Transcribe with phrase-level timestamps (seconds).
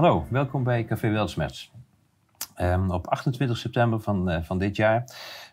[0.00, 1.72] Hallo, welkom bij Café Weltsmerts.
[2.60, 5.04] Um, op 28 september van, uh, van dit jaar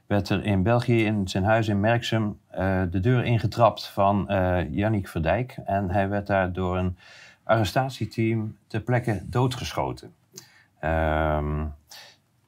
[0.05, 4.73] werd er in België in zijn huis in Merksem uh, de deur ingetrapt van uh,
[4.73, 5.57] Yannick Verdijk.
[5.65, 6.97] En hij werd daar door een
[7.43, 10.13] arrestatieteam ter plekke doodgeschoten.
[10.82, 11.73] Um,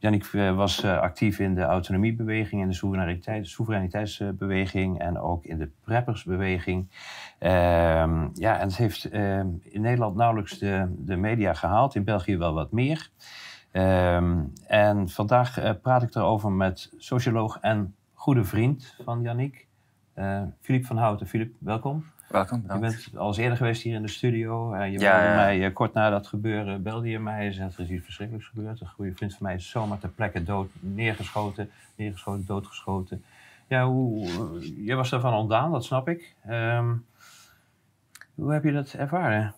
[0.01, 0.25] Yannick
[0.55, 6.87] was actief in de autonomiebeweging, in de soevereiniteit, soevereiniteitsbeweging en ook in de preppersbeweging.
[7.39, 12.37] Um, ja, en het heeft um, in Nederland nauwelijks de, de media gehaald, in België
[12.37, 13.09] wel wat meer.
[13.71, 19.23] Um, en vandaag uh, praat ik erover met socioloog en goede vriend van
[20.15, 21.27] uh, Filip van Houten.
[21.27, 22.03] Filip, welkom.
[22.29, 24.73] Welkom, Je bent al eens eerder geweest hier in de studio.
[24.73, 27.45] Uh, je ja, belde mij kort na dat gebeuren, belde je mij.
[27.45, 28.81] Je zei, er is iets verschrikkelijks gebeurd.
[28.81, 33.23] Een goede vriend van mij is zomaar ter plekke dood, neergeschoten, neergeschoten, doodgeschoten.
[33.67, 36.35] Ja, hoe, jij was daarvan ontdaan, dat snap ik.
[36.49, 37.05] Um,
[38.35, 39.55] hoe heb je dat ervaren?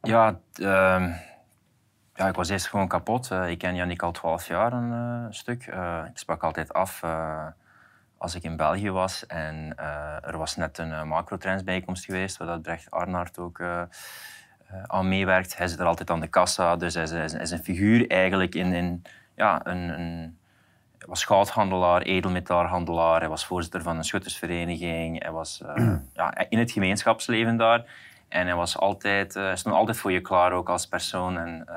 [0.00, 1.16] Ja, uh,
[2.14, 3.30] ja, ik was eerst gewoon kapot.
[3.30, 5.66] Uh, ik ken Jannik al twaalf jaar een stuk.
[6.08, 7.02] Ik sprak altijd af
[8.22, 9.26] als ik in België was.
[9.26, 9.74] En
[10.22, 13.62] er was net een macro-trendsbijeenkomst geweest, waar dat Brecht Arnaert ook
[14.86, 15.56] aan meewerkt.
[15.56, 18.54] Hij zit er altijd aan de kassa, dus hij is, hij is een figuur eigenlijk
[18.54, 19.02] in, in
[19.34, 20.36] ja, een, een
[21.02, 26.58] hij was goudhandelaar, edelmetaalhandelaar, hij was voorzitter van een schuttersvereniging, hij was uh, ja, in
[26.58, 27.84] het gemeenschapsleven daar.
[28.28, 31.38] En hij was altijd, uh, stond altijd voor je klaar, ook als persoon.
[31.38, 31.76] En, uh,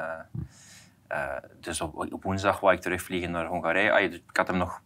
[1.12, 3.92] uh, dus op, op, woensdag wou ik terugvliegen naar Hongarije.
[3.92, 4.82] Ah, ik had hem nog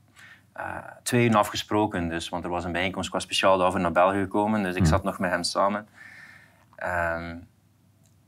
[1.04, 3.12] twee uur afgesproken, dus, want er was een bijeenkomst.
[3.12, 5.88] Was speciaal daarvoor naar België gekomen, dus ik zat nog met hem samen.
[6.84, 7.48] Um,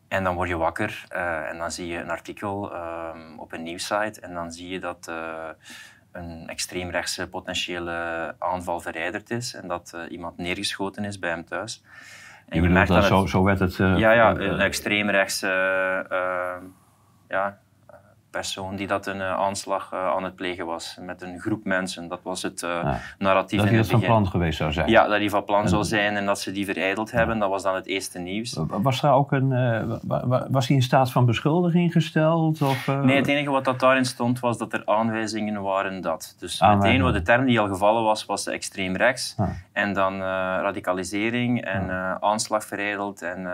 [0.08, 1.06] en dan word je wakker
[1.50, 5.12] en dan zie je een artikel um, op een nieuwssite en dan zie je dat
[6.12, 11.84] een extreemrechtse potentiële aanval verrijderd is en dat iemand neergeschoten is bij hem thuis.
[12.52, 13.78] En je, je merkt dat, dat zo, zo werd het...
[13.78, 15.48] Uh, ja, ja, een extreemrechtse
[16.12, 16.68] uh,
[17.28, 17.60] ja,
[18.32, 22.08] persoon die dat een aanslag aan het plegen was met een groep mensen.
[22.08, 23.00] Dat was het ja.
[23.18, 24.90] narratief Dat hij dat van plan geweest zou zijn.
[24.90, 27.40] Ja, dat hij van plan en, zou zijn en dat ze die verijdeld hebben.
[27.40, 28.60] Dat was dan het eerste nieuws.
[28.68, 29.50] Was, er ook een,
[30.50, 32.62] was hij in staat van beschuldiging gesteld?
[32.62, 36.36] Of, Nee, het enige wat dat daarin stond was dat er aanwijzingen waren dat.
[36.40, 39.36] Dus meteen wat de term die al gevallen was, was extreem rechts.
[39.38, 39.50] Ah.
[39.72, 40.20] En dan
[40.62, 41.90] radicalisering en
[42.22, 43.48] aanslag verijdeld en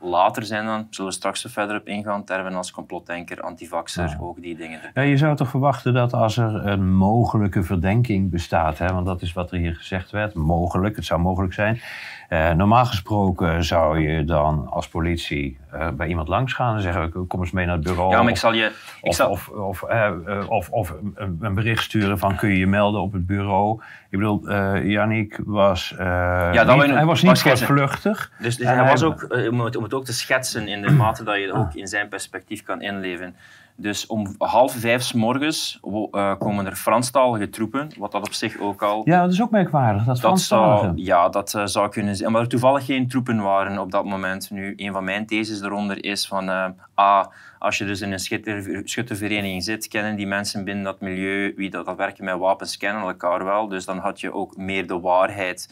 [0.00, 4.16] later zijn dan, zullen we straks er verder op ingaan, termen als complotdenker, antivaxer, ja.
[4.20, 4.80] ook die dingen.
[4.94, 9.22] Ja, je zou toch verwachten dat als er een mogelijke verdenking bestaat, hè, want dat
[9.22, 11.80] is wat er hier gezegd werd, mogelijk, het zou mogelijk zijn.
[12.28, 17.26] Uh, normaal gesproken zou je dan als politie uh, bij iemand langs gaan en zeggen:
[17.26, 18.10] Kom eens mee naar het bureau.
[18.10, 18.64] Ja, maar ik zal je.
[18.64, 18.72] Ik
[19.08, 19.30] of, zal...
[19.30, 20.10] of, of, uh,
[20.48, 23.82] of, of een, een, bericht sturen van: Kun je je melden op het bureau?
[24.10, 24.52] Ik bedoel,
[24.82, 25.94] Yannick was.
[25.98, 28.32] ja, niet, een, hij was niet vluchtig.
[28.38, 31.24] Dus, dus hij was ook, om het, om het ook te schetsen in de mate
[31.24, 33.34] dat je ook in zijn perspectief kan inleven.
[33.80, 38.58] Dus om half vijf s morgens uh, komen er Franstalige troepen, wat dat op zich
[38.58, 39.02] ook al...
[39.04, 42.32] Ja, dat is ook merkwaardig, dat, dat zou, Ja, dat uh, zou kunnen zijn.
[42.32, 44.50] Maar er toevallig geen troepen waren op dat moment.
[44.50, 46.48] Nu, een van mijn theses eronder is van...
[46.48, 47.26] Uh, ah,
[47.58, 51.70] als je dus in een schutter, schuttervereniging zit, kennen die mensen binnen dat milieu, wie
[51.70, 53.68] dat, dat werken met wapens, kennen elkaar wel.
[53.68, 55.68] Dus dan had je ook meer de waarheid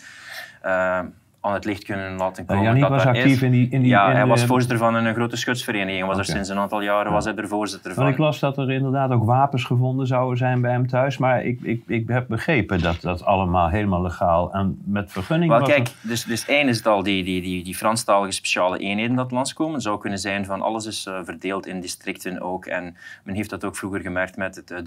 [1.46, 2.64] aan het licht kunnen laten komen.
[2.64, 3.42] Jannik was actief is.
[3.42, 3.68] in die...
[3.70, 4.28] In die ja, in hij de...
[4.28, 6.06] was voorzitter van een grote schutsvereniging.
[6.06, 6.28] Was okay.
[6.28, 8.02] er sinds een aantal jaren was hij er voorzitter van.
[8.02, 11.18] Maar ik las dat er inderdaad ook wapens gevonden zouden zijn bij hem thuis.
[11.18, 15.60] Maar ik, ik, ik heb begrepen dat dat allemaal helemaal legaal en met vergunning Wel,
[15.60, 15.68] was.
[15.68, 19.30] kijk, dus, dus één is het al die, die, die, die Franstalige speciale eenheden dat
[19.30, 19.74] landskomen.
[19.74, 22.66] Het zou kunnen zijn van alles is uh, verdeeld in districten ook.
[22.66, 24.78] En men heeft dat ook vroeger gemerkt met het uh,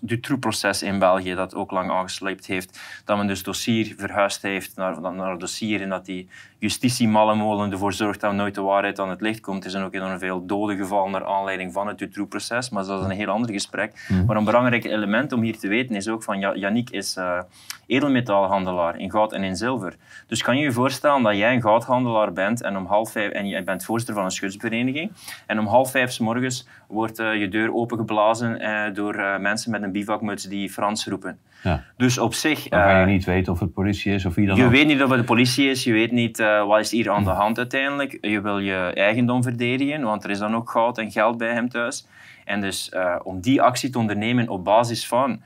[0.00, 2.80] Dutroux-proces in België, dat ook lang aangesleept heeft.
[3.04, 6.28] Dat men dus dossier verhuisd heeft naar, naar dossier en dat die
[6.58, 9.64] justitiemallenmolen ervoor zorgt dat nooit de waarheid aan het licht komt.
[9.64, 13.04] Er zijn ook enorm veel doden gevallen naar aanleiding van het Dutroux-proces, maar dat is
[13.04, 14.06] een heel ander gesprek.
[14.08, 14.24] Mm.
[14.24, 17.40] Maar een belangrijk element om hier te weten is ook van Yannick is uh,
[17.86, 19.96] edelmetaalhandelaar in goud en in zilver.
[20.26, 23.46] Dus kan je je voorstellen dat jij een goudhandelaar bent en om half vijf en
[23.46, 25.12] je bent voorzitter van een schutsvereniging
[25.46, 29.82] en om half vijf s morgens wordt uh, je deur opengeblazen uh, door mensen met
[29.82, 31.38] een bivakmuts die Frans roepen.
[31.62, 31.84] Ja.
[31.96, 32.68] Dus op zich...
[32.68, 34.70] Waarvan je niet weet of het politie is of wie dan Je ook.
[34.70, 37.30] weet niet of het de politie is, je weet niet wat is hier aan de
[37.30, 38.18] hand uiteindelijk.
[38.20, 41.68] Je wil je eigendom verdedigen, want er is dan ook goud en geld bij hem
[41.68, 42.06] thuis.
[42.44, 42.92] En dus
[43.22, 45.42] om die actie te ondernemen op basis van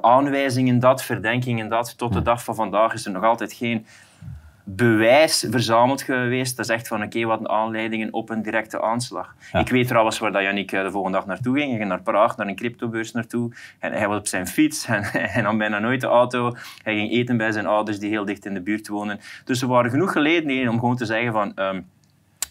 [0.00, 3.86] aanwijzingen dat, verdenkingen dat, tot de dag van vandaag is er nog altijd geen
[4.76, 6.56] bewijs verzameld geweest.
[6.56, 9.34] Dat is echt van, oké, wat aanleidingen op een directe aanslag.
[9.52, 11.68] Ik weet trouwens waar dat Yannick de volgende dag naartoe ging.
[11.68, 13.52] Hij ging naar Praag, naar een cryptobeurs naartoe.
[13.78, 16.54] En hij was op zijn fiets en hij nam bijna nooit de auto.
[16.82, 19.20] Hij ging eten bij zijn ouders die heel dicht in de buurt wonen.
[19.44, 21.52] Dus er waren genoeg geleden om gewoon te zeggen van...
[21.56, 21.86] Um,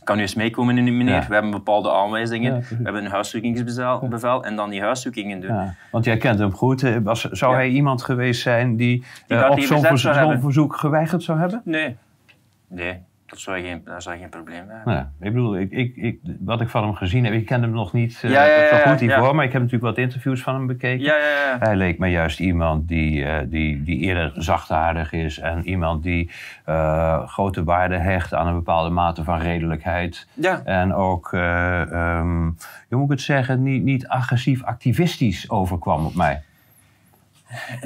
[0.04, 1.26] kan u eens meekomen, meneer?
[1.28, 2.60] We hebben bepaalde aanwijzingen.
[2.60, 5.76] we hebben een huiszoekingsbevel en dan die huiszoekingen doen.
[5.92, 7.00] Want jij kent hem goed.
[7.04, 11.62] Was, zou hij iemand geweest zijn die, die uh, op zo'n verzoek geweigerd zou hebben?
[11.64, 11.96] Nee.
[12.70, 14.94] Nee, dat zou geen, dat zou geen probleem hebben.
[14.94, 17.72] Ja, ik bedoel, ik, ik, ik, wat ik van hem gezien heb, ik ken hem
[17.72, 18.32] nog niet uh,
[18.70, 21.14] zo goed hiervoor, maar ik heb natuurlijk wat interviews van hem bekeken.
[21.60, 26.32] Hij leek me juist iemand die, uh, die, die eerder zachtaardig is en iemand die
[26.70, 30.28] uh, grote waarde hecht aan een bepaalde mate van redelijkheid.
[30.66, 32.58] En ook, um,
[32.90, 36.42] hoe moet ik het zeggen, niet, niet agressief activistisch overkwam op mij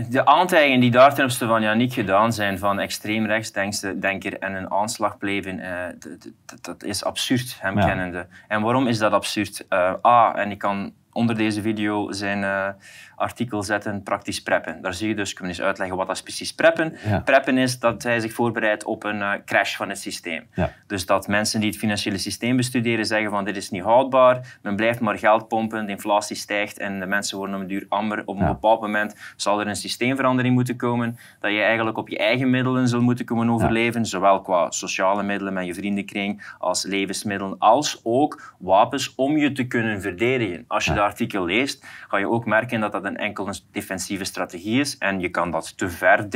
[0.09, 4.71] de aantijgingen die daar ten opzichte van Yannick gedaan zijn van extreem rechtsdenker en een
[4.71, 5.17] aanslag
[5.59, 5.85] uh,
[6.61, 8.27] dat is absurd, hem kennende.
[8.47, 9.65] En waarom is dat absurd?
[9.69, 12.67] Uh, A, en ik kan onder deze video zijn uh,
[13.15, 14.81] artikel zetten, praktisch preppen.
[14.81, 16.95] Daar zie je dus, ik kan eens uitleggen wat dat is precies preppen.
[17.25, 20.43] Preppen is dat hij zich voorbereidt op een uh, crash van het systeem.
[20.53, 20.71] Ja.
[20.87, 24.75] Dus dat mensen die het financiële systeem bestuderen zeggen van dit is niet houdbaar, men
[24.75, 28.21] blijft maar geld pompen, de inflatie stijgt en de mensen worden op een duur amber.
[28.25, 32.17] Op een bepaald moment zal er een systeemverandering moeten komen, dat je eigenlijk op je
[32.17, 37.55] eigen middelen zult moeten komen overleven, zowel qua sociale middelen met je vriendenkring, als levensmiddelen,
[37.59, 40.65] als ook wapens om je te kunnen verdedigen.
[40.67, 44.80] Als je artikel leest, ga je ook merken dat dat een enkel een defensieve strategie
[44.80, 44.98] is.
[44.98, 46.27] En je kan dat te ver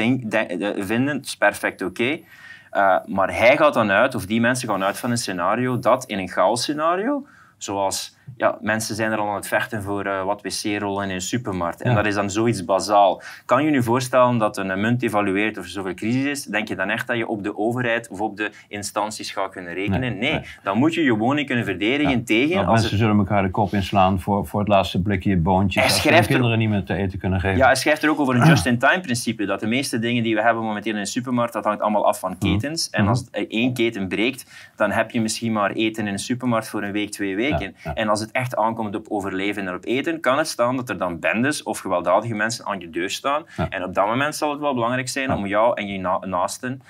[0.85, 2.19] vinden, dat is perfect oké.
[2.71, 6.05] Uh, maar hij gaat dan uit, of die mensen gaan uit van een scenario dat
[6.05, 7.27] in een chaos scenario,
[7.57, 11.21] zoals ja, mensen zijn er al aan het vechten voor uh, wat wc-rollen in een
[11.21, 11.81] supermarkt.
[11.81, 13.21] En dat is dan zoiets bazaal.
[13.45, 16.43] Kan je je voorstellen dat een munt evalueert of er zoveel crisis is?
[16.43, 19.73] Denk je dan echt dat je op de overheid of op de instanties gaat kunnen
[19.73, 20.17] rekenen?
[20.17, 22.65] Nee, dan moet je je woning kunnen verdedigen tegen...
[22.65, 26.09] als mensen zullen elkaar de kop inslaan voor, voor het laatste blikje boontjes als ze
[26.09, 26.57] kinderen er...
[26.57, 27.57] niet meer te eten kunnen geven.
[27.57, 29.45] Ja, hij schrijft er ook over een just-in-time principe.
[29.45, 32.19] Dat de meeste dingen die we hebben momenteel in een supermarkt, dat hangt allemaal af
[32.19, 32.51] van mhm.
[32.51, 32.89] ketens.
[32.89, 33.09] En mhm.
[33.09, 36.91] als één keten breekt, dan heb je misschien maar eten in een supermarkt voor een
[36.91, 37.75] week, twee weken.
[37.93, 40.97] En als het echt aankomt op overleven en op eten, kan het staan dat er
[40.97, 43.45] dan bendes of gewelddadige mensen aan je deur staan.
[43.69, 46.81] En op dat moment zal het wel belangrijk zijn om jou en je naasten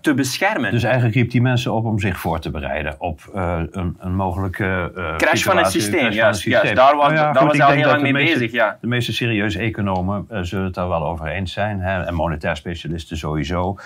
[0.00, 0.70] te beschermen.
[0.70, 4.14] Dus eigenlijk riep die mensen op om zich voor te bereiden op uh, een, een,
[4.14, 6.12] mogelijke uh, crash van het systeem.
[6.12, 8.52] Juist, daar was, nou daar was al heel lang mee bezig.
[8.52, 8.78] Ja.
[8.80, 13.16] De meeste serieuze economen zullen het daar wel over eens zijn, hè, en monetair specialisten
[13.16, 13.78] sowieso,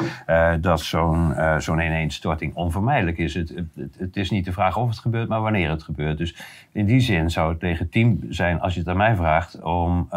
[0.61, 3.35] dat zo'n zo'n ineenstorting onvermijdelijk is.
[3.35, 6.19] Het, het, het, is niet de vraag of het gebeurt, maar wanneer het gebeurt.
[6.19, 6.37] Dus
[6.73, 10.09] in die zin zou het legitiem zijn, als je het aan mij vraagt, om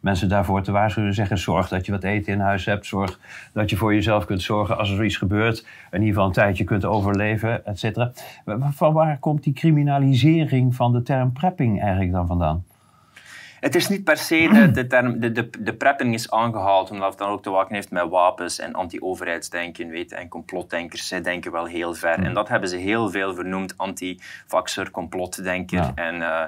[0.00, 1.14] mensen daarvoor te waarschuwen.
[1.14, 3.18] Zeggen, zorg dat je wat eten in huis hebt, zorg
[3.52, 6.84] dat je voor jezelf kunt zorgen als er gebeurt, in ieder geval een tijdje kunt
[6.84, 8.12] overleven, et cetera.
[8.58, 12.64] Van waar komt die criminalisering van de term prepping eigenlijk dan vandaan?
[13.60, 17.08] Het is niet per se de, de term, de, de, de prepping is aangehaald, omdat
[17.08, 21.52] het dan ook te maken heeft met wapens en anti-overheidsdenken, weet en complotdenkers, zij denken
[21.52, 22.24] wel heel ver.
[22.24, 26.42] En dat hebben ze heel veel vernoemd, anti-vaxer, complotdenker en uh, uh,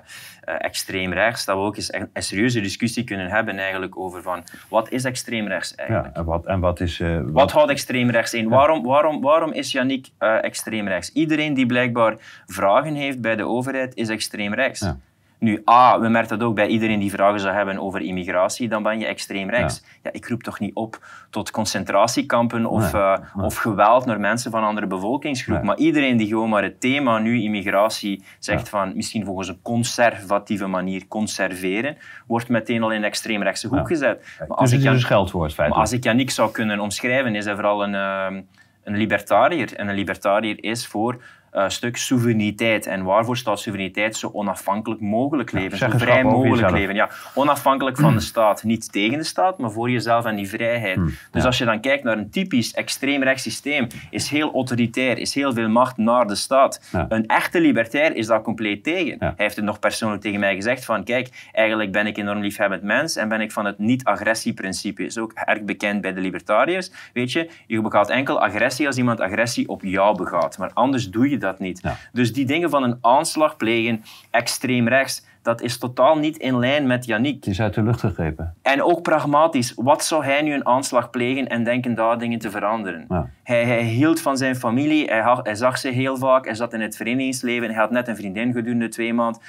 [0.44, 1.44] extreem rechts.
[1.44, 5.48] Dat we ook eens een, serieuze discussie kunnen hebben eigenlijk over van, wat is extreem
[5.48, 6.14] rechts eigenlijk?
[6.14, 6.98] Ja, en, wat, en wat is...
[6.98, 7.52] Uh, wat...
[7.52, 8.48] houdt extreem rechts in?
[8.48, 11.12] Waarom, waarom, waarom is Yannick extreem rechts?
[11.12, 12.14] Iedereen die blijkbaar
[12.46, 14.92] vragen heeft bij de overheid, is extreem rechts.
[15.40, 18.82] Nu, A, we merken dat ook bij iedereen die vragen zou hebben over immigratie, dan
[18.82, 19.82] ben je extreem rechts.
[20.02, 20.12] Ja.
[20.12, 24.86] ik roep toch niet op tot concentratiekampen of, eh, of geweld naar mensen van andere
[24.86, 25.66] bevolkingsgroepen.
[25.66, 30.66] Maar iedereen die gewoon maar het thema nu immigratie zegt van misschien volgens een conservatieve
[30.66, 34.34] manier conserveren, wordt meteen al in de extreemrechtse hoek gezet.
[34.38, 35.74] Maar dus als ik een scheldwoord, feitelijk.
[35.74, 38.40] Maar als ik Janik zou kunnen omschrijven, is hij vooral een, uh,
[38.84, 39.74] een libertariër.
[39.76, 42.86] En een libertariër is voor uh, stuk soevereiniteit.
[42.86, 44.16] En waarvoor staat soevereiniteit?
[44.16, 46.94] Zo onafhankelijk mogelijk leven, zo vrij mogelijk leven.
[46.94, 48.62] Ja, onafhankelijk van de staat.
[48.62, 50.96] Niet tegen de staat, maar voor jezelf en die vrijheid.
[50.96, 55.34] Hmm, dus als je dan kijkt naar een typisch extreemrechts systeem, is heel autoritair, is
[55.34, 56.80] heel veel macht naar de staat.
[57.08, 59.16] Een echte libertair is daar compleet tegen.
[59.18, 62.82] Hij heeft het nog persoonlijk tegen mij gezegd van kijk, eigenlijk ben ik enorm liefhebbend
[62.82, 65.04] mens en ben ik van het niet-agressie-principe.
[65.04, 66.90] Is ook erg bekend bij de libertariërs.
[67.12, 70.58] Weet je, je begaat enkel agressie als iemand agressie op jou begaat.
[70.58, 71.82] Maar anders doe je dat niet.
[72.12, 76.86] Dus die dingen van een aanslag plegen, extreem rechts, dat is totaal niet in lijn
[76.86, 77.34] met Yannick.
[77.34, 78.54] Het is uit de lucht gegrepen.
[78.62, 79.72] En ook pragmatisch.
[79.76, 83.04] Wat zou hij nu een aanslag plegen en denken daar dingen te veranderen?
[83.08, 83.28] Ja.
[83.42, 86.72] Hij, hij hield van zijn familie, hij, ha- hij zag ze heel vaak, hij zat
[86.72, 89.40] in het verenigingsleven, hij had net een vriendin gedurende twee maanden.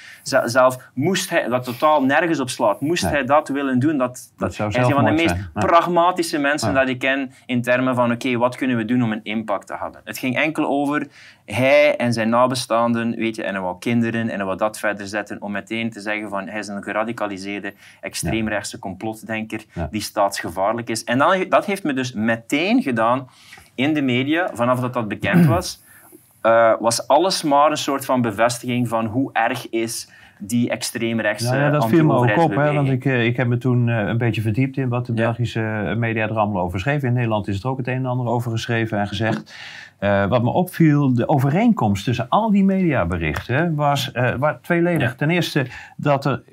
[0.45, 3.11] Zelf moest hij, dat totaal nergens op slaat, moest Nee.
[3.11, 5.49] hij dat willen doen, dat, Dat zou hij is een van de meest zijn.
[5.53, 6.79] Pragmatische mensen Ja.
[6.79, 9.75] dat ik ken in termen van oké, wat kunnen we doen om een impact te
[9.79, 10.01] hebben.
[10.03, 11.07] Het ging enkel over
[11.53, 15.07] hij en zijn nabestaanden, weet je, en hij wou kinderen en hij wou dat verder
[15.07, 19.87] zetten om meteen te zeggen van hij is een geradicaliseerde extreemrechtse complotdenker Ja.
[19.91, 21.03] die staatsgevaarlijk is.
[21.03, 23.27] En dan, dat heeft me dus meteen gedaan
[23.75, 25.81] in de media, vanaf dat dat bekend was,
[26.41, 30.09] eh, was alles maar een soort van bevestiging van hoe erg is
[30.43, 33.57] die extreemrechtse ja, dat viel me ook op, hè, want ik, eh, ik heb me
[33.57, 35.23] toen eh, een beetje verdiept in wat de Ja.
[35.23, 37.07] Belgische media er allemaal over schreven.
[37.07, 39.55] In Nederland is er ook het een en ander over geschreven en gezegd.
[40.01, 45.09] Eh, wat me opviel, de overeenkomst tussen al die mediaberichten was was tweeledig.
[45.09, 45.15] Ja.
[45.15, 45.67] Ten eerste
[45.97, 46.43] dat er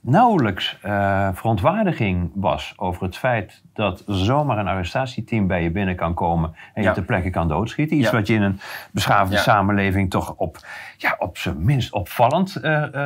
[0.00, 6.14] nauwelijks eh, verontwaardiging was over het feit dat zomaar een arrestatieteam bij je binnen kan
[6.14, 7.96] komen en je ter plekke kan doodschieten.
[7.96, 8.16] Iets Ja.
[8.16, 8.60] wat je in een
[8.90, 9.40] beschaafde Ja.
[9.40, 10.58] samenleving toch op,
[10.96, 12.60] ja, op zijn minst opvallend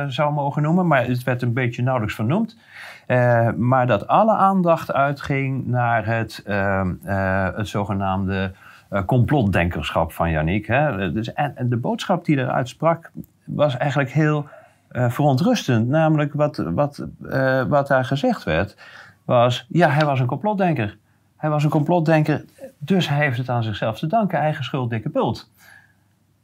[0.07, 0.87] zou mogen noemen.
[0.87, 2.57] Maar het werd een beetje nauwelijks vernoemd.
[3.57, 8.51] Maar dat alle aandacht uitging naar het, ehm, eh, het zogenaamde
[9.01, 10.65] complotdenkerschap van Yannick.
[10.65, 11.11] Hè.
[11.11, 13.11] Dus, en, de boodschap die eruit sprak
[13.43, 14.47] was eigenlijk heel
[14.87, 15.87] eh, verontrustend.
[15.87, 18.77] Namelijk wat, wat, eh, wat daar gezegd werd,
[19.25, 20.97] was ja, hij was een complotdenker.
[21.37, 22.45] Hij was een complotdenker,
[22.77, 24.39] dus hij heeft het aan zichzelf te danken.
[24.39, 25.49] Eigen schuld, dikke bult.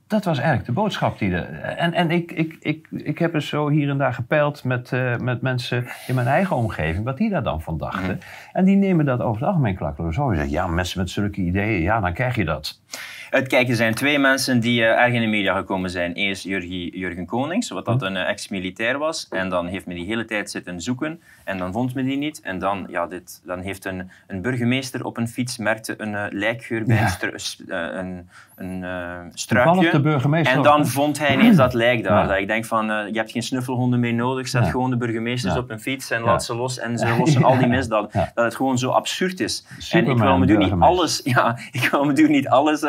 [0.10, 1.62] Dat was eigenlijk de boodschap die er.
[1.62, 5.18] En, en ik, ik, ik, ik heb eens zo hier en daar gepeild met, eh,
[5.18, 8.20] met mensen in mijn eigen omgeving, wat die daar dan van dachten.
[8.54, 10.36] En die nemen dat over het algemeen klakkeloos over.
[10.36, 12.82] Zeggen, ja, mensen met zulke ideeën, ja, dan krijg je dat.
[13.30, 16.14] Het kijken zijn twee mensen die eh, erg in de media gekomen zijn.
[16.14, 19.28] Eerst Jurgen, Jurgen Konings, wat dat een eh, ex-militair was.
[19.30, 21.22] En dan heeft men die hele tijd zitten zoeken.
[21.44, 22.42] En dan vond men die niet.
[22.42, 26.26] En dan, ja, dit, dan heeft een, een burgemeester op een fiets merkte een eh,
[26.30, 27.18] lijkgeur bij Ja.
[27.22, 30.00] een, een, een Toevallig de struikje.
[30.02, 30.56] burgemeester.
[30.58, 32.22] En dan vond hij ineens dat lijk daar.
[32.22, 32.28] Ja.
[32.28, 34.48] Dat ik denk van, je hebt geen snuffelhonden meer nodig.
[34.48, 34.70] Zet Ja.
[34.70, 36.80] gewoon de burgemeesters op een fiets en laat ze los.
[36.80, 38.10] En ze lossen al die misdaden.
[38.36, 39.66] Dat het gewoon zo absurd is.
[39.92, 42.86] en ik wil me nu niet alles, ja, ik wil me nu niet alles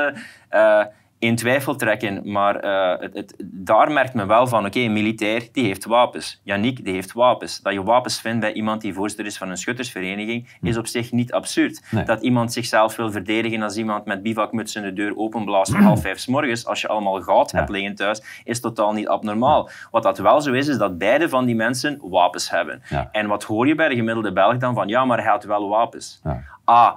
[0.48, 0.84] eh,
[1.18, 5.48] in twijfel trekken, maar eh, het, het, daar merkt men wel van, oké, een militair
[5.52, 6.40] die heeft wapens.
[6.44, 7.60] Yannick die heeft wapens.
[7.60, 11.12] Dat je wapens vindt bij iemand die voorzitter is van een schuttersvereniging, is op zich
[11.12, 11.82] niet absurd.
[11.90, 12.04] Nee.
[12.04, 16.18] Dat iemand zichzelf wil verdedigen als iemand met bivakmutsen de deur openblaast om half vijf
[16.18, 17.74] 's morgens, als je allemaal goud hebt Ja.
[17.74, 19.70] liggen thuis, is totaal niet abnormaal.
[19.90, 22.82] Wat dat wel zo is, is dat beide van die mensen wapens hebben.
[22.88, 23.08] Ja.
[23.12, 25.68] En wat hoor je bij de gemiddelde Belg dan van, ja, maar hij had wel
[25.68, 26.20] wapens.
[26.64, 26.96] Ah,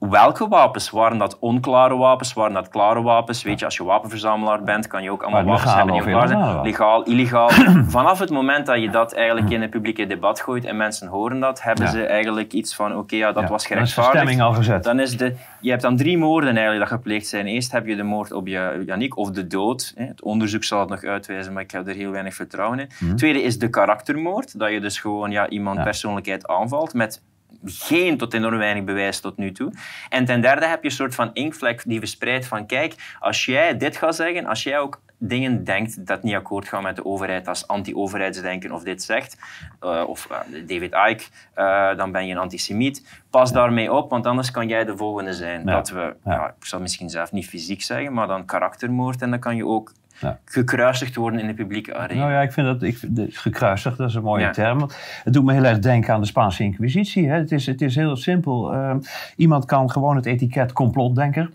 [0.00, 0.90] welke wapens?
[0.90, 2.32] Waren dat onklare wapens?
[2.32, 3.42] Waren dat klare wapens?
[3.42, 6.28] Weet je, als je wapenverzamelaar bent, kan je ook allemaal Maar wapens hebben die onklaar
[6.28, 6.60] zijn.
[6.62, 7.48] Legaal, illegaal.
[7.98, 11.40] Vanaf het moment dat je dat eigenlijk in het publieke debat gooit en mensen horen
[11.40, 11.90] dat, hebben Ja.
[11.90, 14.16] ze eigenlijk iets van, oké, ja, dat Ja, was Dan is de gerechtvaardigd.
[14.16, 14.84] stemming al gezet.
[14.84, 17.46] Dan is de, je hebt dan drie moorden eigenlijk dat gepleegd zijn.
[17.46, 19.92] Eerst heb je de moord op je, Yannick of de dood.
[19.96, 23.16] Het onderzoek zal het nog uitwijzen, maar ik heb er heel weinig vertrouwen in.
[23.16, 24.58] Tweede is de karaktermoord.
[24.58, 27.22] Dat je dus gewoon ja, iemand persoonlijkheid aanvalt met
[27.64, 29.72] geen tot enorm weinig bewijs tot nu toe.
[30.08, 33.76] En ten derde heb je een soort van inkvlek die verspreidt van kijk, als jij
[33.76, 37.48] dit gaat zeggen, als jij ook dingen denkt dat niet akkoord gaan met de overheid
[37.48, 39.36] als anti-overheidsdenken of dit zegt,
[39.80, 41.24] eh, of eh, David Icke,
[41.54, 43.22] eh, dan ben je een antisemiet.
[43.30, 45.64] Pas daarmee op, want anders kan jij de volgende zijn.
[45.64, 45.72] Ja.
[45.72, 46.32] Dat we, Ja.
[46.32, 49.66] ja, ik zal misschien zelf niet fysiek zeggen, maar dan karaktermoord en dan kan je
[49.66, 50.38] ook Ja.
[50.44, 52.20] gekruisigd worden in de publieke arena.
[52.20, 52.98] Nou ja, ik vind dat ik,
[53.30, 54.50] gekruisigd, dat is een mooie Ja.
[54.50, 54.78] term.
[54.78, 57.28] Want Het doet me heel erg denken aan de Spaanse Inquisitie.
[57.28, 57.36] Hè.
[57.36, 58.72] Het, is, het is heel simpel.
[58.72, 58.98] Ehm,
[59.36, 61.50] iemand kan gewoon het etiket complotdenker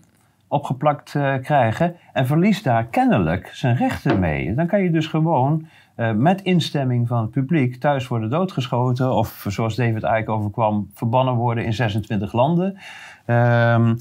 [0.48, 4.54] opgeplakt eh, krijgen en verliest daar kennelijk zijn rechten mee.
[4.54, 9.44] Dan kan je dus gewoon eh, met instemming van het publiek thuis worden doodgeschoten of
[9.48, 12.76] zoals David Icke overkwam, verbannen worden in 26 landen.
[13.24, 13.94] Ehm,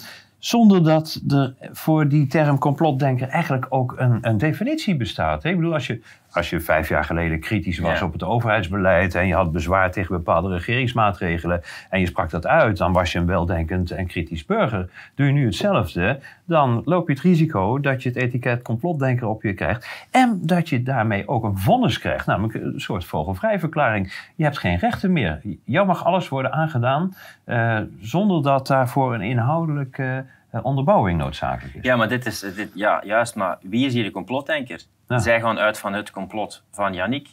[0.45, 5.43] zonder dat er voor die term complotdenker eigenlijk ook een, een definitie bestaat.
[5.43, 6.01] Ik bedoel, als je,
[6.35, 8.05] als je vijf jaar geleden kritisch was Ja.
[8.05, 12.77] op het overheidsbeleid en je had bezwaar tegen bepaalde regeringsmaatregelen en je sprak dat uit,
[12.77, 14.89] dan was je een weldenkend en kritisch burger.
[15.15, 19.43] Doe je nu hetzelfde, dan loop je het risico dat je het etiket complotdenker op
[19.43, 24.13] je krijgt en dat je daarmee ook een vonnis krijgt, namelijk een soort vogelvrijverklaring.
[24.35, 25.41] Je hebt geen rechten meer.
[25.63, 31.83] Jou mag alles worden aangedaan eh, zonder dat daarvoor een inhoudelijke eh, onderbouwing noodzakelijk is.
[31.83, 34.81] Ja, maar dit is, dit, ja, juist, maar wie is hier de complotdenker?
[35.07, 37.29] Zij gaan uit van het complot van Yannick.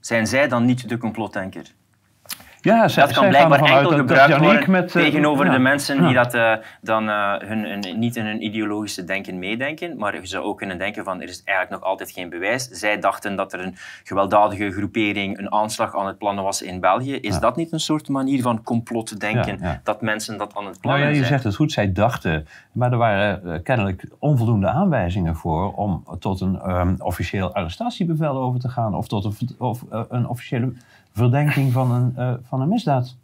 [0.00, 1.74] Zijn zij dan niet de complotdenker?
[2.66, 5.52] Ja, zij, dat kan blijkbaar enkel gebruikt worden met, eh, tegenover ja.
[5.52, 9.96] de mensen die dat eh, dan eh, hun, hun- niet in hun ideologische denken meedenken.
[9.96, 12.68] Maar je zou ook kunnen denken van er is eigenlijk nog altijd geen bewijs.
[12.68, 17.14] Zij dachten dat er een gewelddadige groepering een aanslag aan het plannen was in België.
[17.14, 17.40] Is Ja.
[17.40, 19.80] dat niet een soort manier van complotdenken Ja, ja.
[19.82, 22.46] dat mensen dat aan het Nou plannen ja, je zegt het goed, zij dachten.
[22.72, 28.68] Maar er waren kennelijk onvoldoende aanwijzingen voor om tot een ehm, officieel arrestatiebevel over te
[28.68, 28.94] gaan.
[28.94, 30.72] Of tot een, of, een officiële
[31.16, 33.16] verdenking van een, eh, van een misdaad.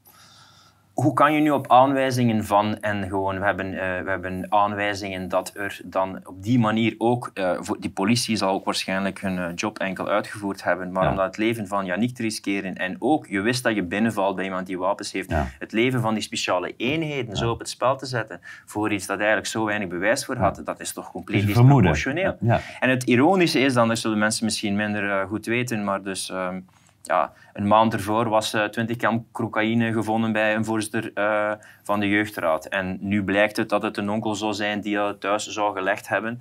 [0.93, 5.29] Hoe kan je nu op aanwijzingen van en gewoon, we hebben, eh, we hebben aanwijzingen
[5.29, 9.79] dat er dan op die manier ook, eh, die politie zal ook waarschijnlijk hun job
[9.79, 11.11] enkel uitgevoerd hebben, maar Ja.
[11.11, 14.37] om dat het leven van Yannick te riskeren en ook, je wist dat je binnenvalt
[14.37, 15.47] bij iemand die wapens heeft, Ja.
[15.59, 19.17] het leven van die speciale eenheden zo op het spel te zetten voor iets dat
[19.19, 22.37] eigenlijk zo weinig bewijs voor had, dat is toch compleet disproportioneel.
[22.81, 26.61] En het ironische is dan, dat zullen mensen misschien minder goed weten, maar dus ehm,
[27.03, 32.01] ja, een maand ervoor was eh 20 gram cocaïne gevonden bij een voorzitter eh, van
[32.01, 32.67] de jeugdraad.
[32.67, 36.09] En nu blijkt het dat het een onkel zou zijn die dat thuis zou gelegd
[36.09, 36.41] hebben.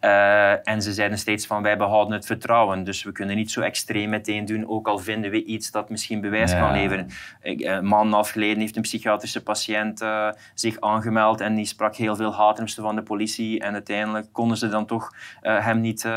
[0.00, 3.60] Eh, en ze zeiden steeds van wij behouden het vertrouwen, dus we kunnen niet zo
[3.60, 6.60] extreem meteen doen, ook al vinden we iets dat misschien bewijs Ja.
[6.60, 7.06] kan leveren.
[7.40, 11.64] Eh, Een maand en half geleden heeft een psychiatrische patiënt eh, zich aangemeld en die
[11.64, 16.08] sprak heel veel haatrimsten van de politie en uiteindelijk konden ze dan toch hem niet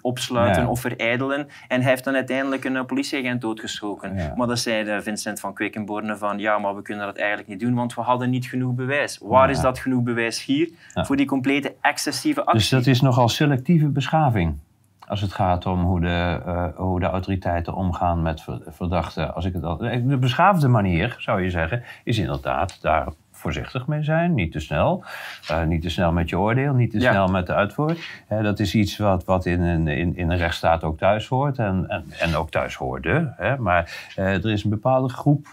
[0.00, 0.68] opsluiten Ja.
[0.68, 4.16] of verijdelen en hij heeft dan uiteindelijk een politieagent doodgeschoken.
[4.16, 4.32] Ja.
[4.36, 7.74] Maar dan zei Vincent van Quickenborne van ja, maar we kunnen dat eigenlijk niet doen,
[7.74, 9.18] want we hadden niet genoeg bewijs.
[9.22, 12.58] Waar is dat genoeg bewijs hier voor die complete excessieve actie?
[12.58, 14.58] Dus dat is nogal selectieve beschaving.
[15.06, 19.34] Als het gaat om hoe de, eh, hoe de autoriteiten omgaan met ver- verdachten.
[19.34, 24.02] Als ik het al, de beschaafde manier, zou je zeggen, is inderdaad daar voorzichtig mee
[24.02, 24.34] zijn.
[24.34, 25.04] Niet te snel.
[25.48, 26.74] Eh, niet te snel met je oordeel.
[26.74, 27.10] Niet te Ja.
[27.10, 27.98] snel met de uitvoering.
[28.28, 31.58] Dat is iets wat, wat in, een, in, in een rechtsstaat ook thuis hoort.
[31.58, 33.32] En, en, en ook thuis hoorde.
[33.36, 33.58] Hè.
[33.58, 35.46] Maar eh, er is een bepaalde groep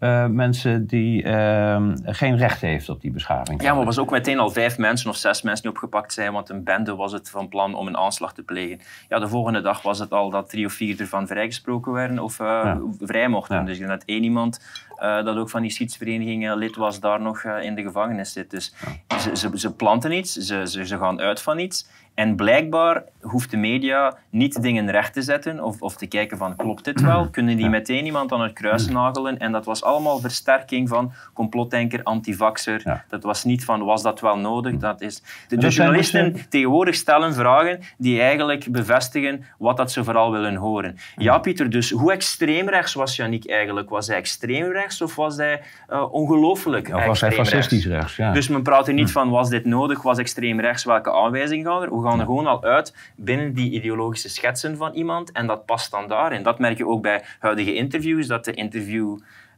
[0.00, 3.62] eh, mensen die ehm, geen recht heeft op die beschaving.
[3.62, 6.32] Ja, maar er was ook meteen al vijf mensen of zes mensen die opgepakt zijn,
[6.32, 8.80] want een bende was het van plan om een aanslag te plegen.
[9.08, 12.40] Ja, de volgende dag was het al dat drie of vier ervan vrijgesproken werden of
[12.40, 12.80] eh, Ja.
[13.00, 13.56] vrij mochten.
[13.56, 13.62] Ja.
[13.62, 14.60] Dus ik denk dat één iemand
[14.96, 18.50] eh, dat ook van die schietsvereniging lid was, daar nog in de gevangenis zit.
[18.50, 18.74] Dus
[19.18, 21.88] ze, ze, ze planten iets, ze, ze, ze gaan uit van iets.
[22.14, 26.56] En blijkbaar hoeft de media niet dingen recht te zetten of, of te kijken van
[26.56, 27.28] klopt dit wel?
[27.30, 29.38] Kunnen die meteen iemand aan het kruis nagelen?
[29.38, 32.80] En dat was allemaal versterking van complotdenker, antivaxer.
[32.84, 33.04] Ja.
[33.08, 34.76] Dat was niet van was dat wel nodig?
[34.76, 35.20] Dat is...
[35.20, 40.04] De, de dat zijn journalisten dus, tegenwoordig stellen vragen die eigenlijk bevestigen wat dat ze
[40.04, 40.96] vooral willen horen.
[41.16, 43.90] Ja, Pieter, dus hoe extreem rechts was Yannick eigenlijk?
[43.90, 48.16] Was hij extreem rechts of was hij eh, ongelooflijk Of was hij fascistisch rechts?
[48.16, 48.32] Ja.
[48.32, 51.82] Dus men praat er niet van, was dit nodig, was extreem rechts, welke aanwijzingen gaan
[51.82, 51.90] er?
[52.02, 55.90] We gaan er gewoon al uit binnen die ideologische schetsen van iemand en dat past
[55.90, 56.42] dan daarin.
[56.42, 58.52] Dat merk je ook bij huidige interviews, dat de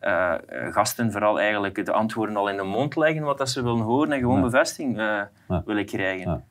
[0.00, 4.12] interviewgasten vooral eigenlijk de antwoorden al in de mond leggen wat dat ze willen horen
[4.12, 4.42] en gewoon Ja.
[4.42, 5.04] bevestiging eh,
[5.48, 5.62] Ja.
[5.66, 6.30] willen krijgen.
[6.30, 6.42] Ja.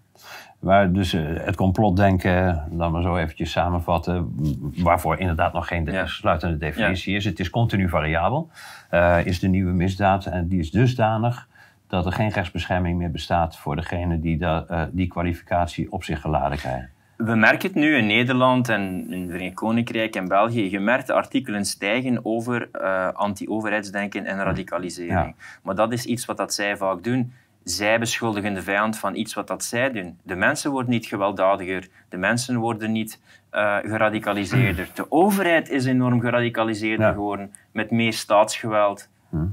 [0.60, 4.36] Maar dus eh, het complotdenken, laten we zo eventjes samenvatten,
[4.78, 7.26] waarvoor inderdaad nog geen de- sluitende definitie is.
[7.26, 8.50] Het is continu variabel,
[8.90, 11.48] eh, is de nieuwe misdaad en die is dusdanig
[11.92, 16.22] dat er geen rechtsbescherming meer bestaat voor degene die da- eh, die kwalificatie op zich
[16.22, 16.90] geladen krijgen.
[17.18, 20.70] We merken het nu in Nederland en in het Verenigd Koninkrijk en België.
[20.72, 25.36] Je merkt de artikelen stijgen over eh, anti-overheidsdenken en radicalisering.
[25.64, 27.34] Maar dat is iets wat dat zij vaak doen.
[27.64, 30.18] Zij beschuldigen de vijand van iets wat dat zij doen.
[30.24, 31.88] De mensen worden niet gewelddadiger.
[32.10, 34.88] De mensen worden niet eh, geradicaliseerder.
[34.94, 37.14] De overheid is enorm geradicaliseerder Ja.
[37.14, 39.10] geworden met meer staatsgeweld.
[39.30, 39.46] Hm.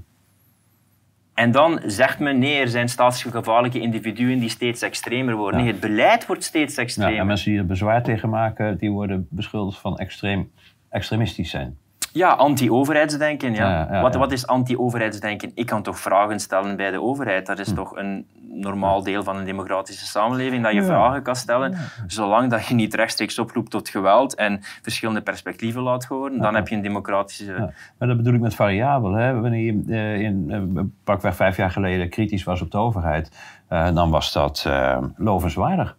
[1.39, 5.59] En dan zegt men nee, er zijn staatsgevaarlijke individuen die steeds extremer worden.
[5.61, 5.65] Ja.
[5.65, 7.19] Nee, het beleid wordt steeds Ja, extremer.
[7.19, 10.51] en mensen die er bezwaar tegen maken, die worden beschuldigd van extreem,
[10.89, 11.79] extremistisch zijn.
[12.19, 13.55] Ja, anti-overheidsdenken.
[13.55, 13.71] Ja.
[13.71, 15.51] Ja, ja, wat, wat is anti-overheidsdenken?
[15.55, 17.47] Ik kan toch vragen stellen bij de overheid.
[17.47, 17.63] Dat Hm.
[17.63, 21.77] is toch een normaal deel van een democratische samenleving, dat je vragen kan stellen.
[22.07, 26.69] Zolang dat je niet rechtstreeks oproept tot geweld en verschillende perspectieven laat horen, dan heb
[26.69, 27.73] je een democratische...
[27.99, 29.13] Maar dat bedoel ik met variabel.
[29.13, 29.41] Hè?
[29.41, 33.31] Wanneer je eh, in, eh, pakweg vijf jaar geleden kritisch was op de overheid,
[33.69, 35.97] eh, dan was dat eh, lovenswaardig.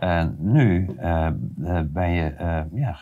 [0.00, 1.32] En nu eh, eh,
[1.84, 2.96] ben je eh, ja,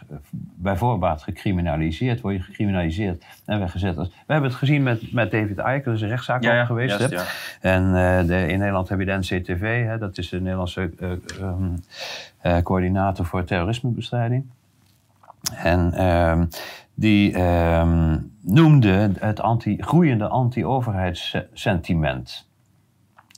[0.54, 3.96] bij voorbaat gecriminaliseerd, word je gecriminaliseerd en weggezet.
[3.96, 7.10] We hebben het gezien met, met David Icke, er is een rechtszaak over geweest.
[7.10, 7.22] ja.
[7.60, 11.10] En eh, de, in Nederland heb je de NCTV, hè, dat is de Nederlandse eh,
[11.40, 11.76] ehm,
[12.40, 14.44] eh, coördinator voor terrorismebestrijding.
[15.56, 16.44] En ehm,
[16.94, 22.47] die ehm, noemde het anti, groeiende anti-overheidssentiment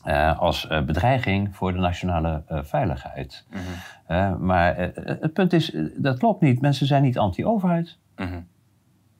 [0.02, 3.46] eh, als eh, bedreiging voor de nationale eh, veiligheid.
[3.50, 4.46] Mhm.
[4.46, 4.76] Maar
[5.20, 6.60] het punt is, dat klopt niet.
[6.60, 7.98] Mensen zijn niet anti-overheid.
[8.16, 8.40] Mhm.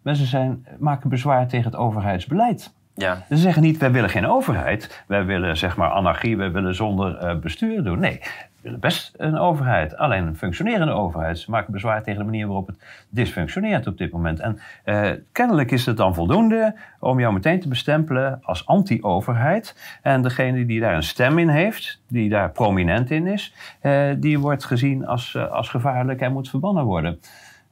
[0.03, 2.75] Mensen zijn, maken bezwaar tegen het overheidsbeleid.
[3.01, 3.23] Ja.
[3.29, 5.05] Ze zeggen niet, wij willen geen overheid.
[5.07, 7.99] Wij willen zeg maar anarchie, wij willen zonder eh, bestuur doen.
[7.99, 8.29] Nee, we
[8.61, 9.97] willen best een overheid.
[9.97, 11.39] Alleen een functionerende overheid.
[11.39, 12.77] Ze maken bezwaar tegen de manier waarop het
[13.09, 14.41] dysfunctioneert op dit moment.
[14.41, 19.99] En eh, kennelijk is het dan voldoende om jou meteen te bestempelen als anti-overheid.
[20.03, 24.39] En degene die daar een stem in heeft, die daar prominent in is, eh, die
[24.39, 27.21] wordt gezien als, als gevaarlijk en moet verbannen worden.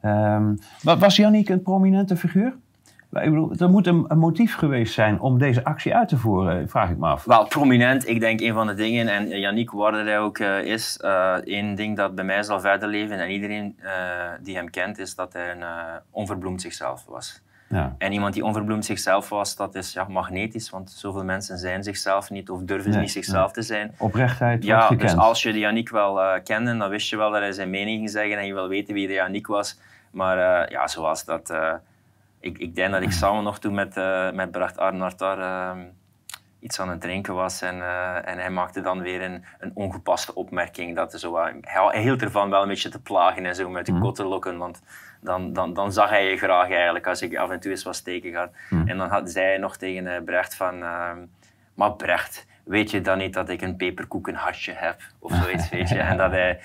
[0.01, 2.53] Ehm, wa- was Janniek een prominente figuur?
[3.11, 6.69] Ik bedoel, er moet een, een motief geweest zijn om deze actie uit te voeren,
[6.69, 7.23] vraag ik me af.
[7.23, 10.97] Wel, prominent, ik denk een van de dingen, en Yannick waarde hij ook eh, is,
[10.97, 13.91] eh één ding dat bij mij zal verder leven en iedereen eh,
[14.41, 15.63] die hem kent, is dat hij een
[16.11, 17.41] onverbloemd zichzelf was.
[17.69, 17.95] Ja.
[17.97, 22.29] En iemand die onverbloemd zichzelf was, dat is ja, magnetisch, want zoveel mensen zijn zichzelf
[22.29, 23.93] niet of durven Nee, niet zichzelf te zijn.
[23.97, 27.51] Oprechtheid Ja, dus als je de Yannick wel kende, dan wist je wel dat hij
[27.51, 29.79] zijn mening ging zeggen en je wil weten wie de Yannick was.
[30.11, 31.53] Maar ja, zoals dat...
[32.39, 35.85] ik, ik denk dat ik samen nog toen met, eh met Bracht Arnold daar ehm,
[36.59, 40.35] iets aan het drinken was en, eh, en hij maakte dan weer een, een ongepaste
[40.35, 40.95] opmerking.
[40.95, 43.85] Dat er zo, hij, hij hield ervan wel een beetje te plagen en zo met
[43.85, 44.81] de lokken, want
[45.21, 47.95] dan, dan, dan zag hij je graag eigenlijk als ik af en toe eens wat
[47.95, 48.51] steken had.
[48.85, 50.83] En dan had, zei hij nog tegen eh, Brecht van...
[50.83, 51.17] ehm,
[51.73, 55.01] maar Brecht, weet je dan niet dat ik een peperkoekenhartje heb?
[55.19, 55.99] Of zoiets, weet je.
[55.99, 56.59] En dat hij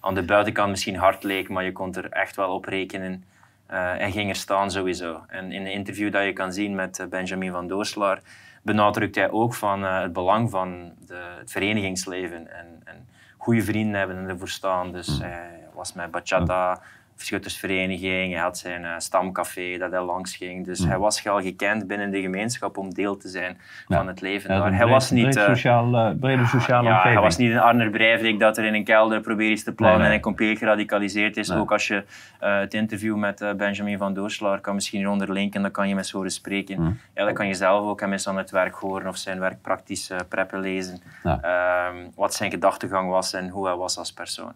[0.00, 3.24] aan de buitenkant misschien hard leek, maar je kon er echt wel op rekenen.
[3.70, 5.24] Eh hij ging er staan sowieso.
[5.28, 8.20] En in een interview dat je kan zien met eh, Benjamin van Doorslaar,
[8.62, 12.50] benadrukt hij ook van eh, het belang van de, het verenigingsleven.
[12.52, 14.92] En, en goede vrienden hebben en ervoor staan.
[14.92, 16.80] Dus hij was met Bachata,
[17.22, 20.64] schuttersvereniging, hij had zijn eh, stamcafé dat hij langs ging.
[20.64, 24.52] Dus hij was wel gekend binnen de gemeenschap om deel te zijn van het leven
[24.52, 24.66] Ja, daar.
[24.66, 25.22] een Hij was niet...
[25.22, 27.14] breed eh, sociaal, eh, brede sociale ja, omgeving.
[27.14, 29.98] hij was niet een Arner Breivik dat er in een kelder probeert iets te plannen
[29.98, 30.16] Nee, nee.
[30.16, 31.48] en compleet geradicaliseerd is.
[31.48, 31.58] Nee.
[31.58, 32.04] Ook als je
[32.38, 35.94] eh, het interview met eh, Benjamin van Doorslaar kan misschien hieronder linken, dan kan je
[35.94, 36.80] met z'n horen spreken.
[36.80, 36.98] Mm.
[37.14, 39.62] Ja, dan kan je zelf ook hem eens aan het werk horen of zijn werk
[39.62, 41.00] praktisch preppen lezen.
[41.22, 44.52] Ehm, wat zijn gedachtegang was en hoe hij was als persoon.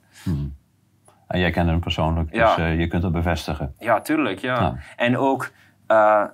[1.35, 2.57] En jij kende hem persoonlijk, dus Ja.
[2.57, 3.75] eh, je kunt dat bevestigen.
[3.79, 4.39] Ja, tuurlijk.
[4.39, 4.77] Ja.
[4.97, 5.51] En ook,
[5.87, 6.25] eh,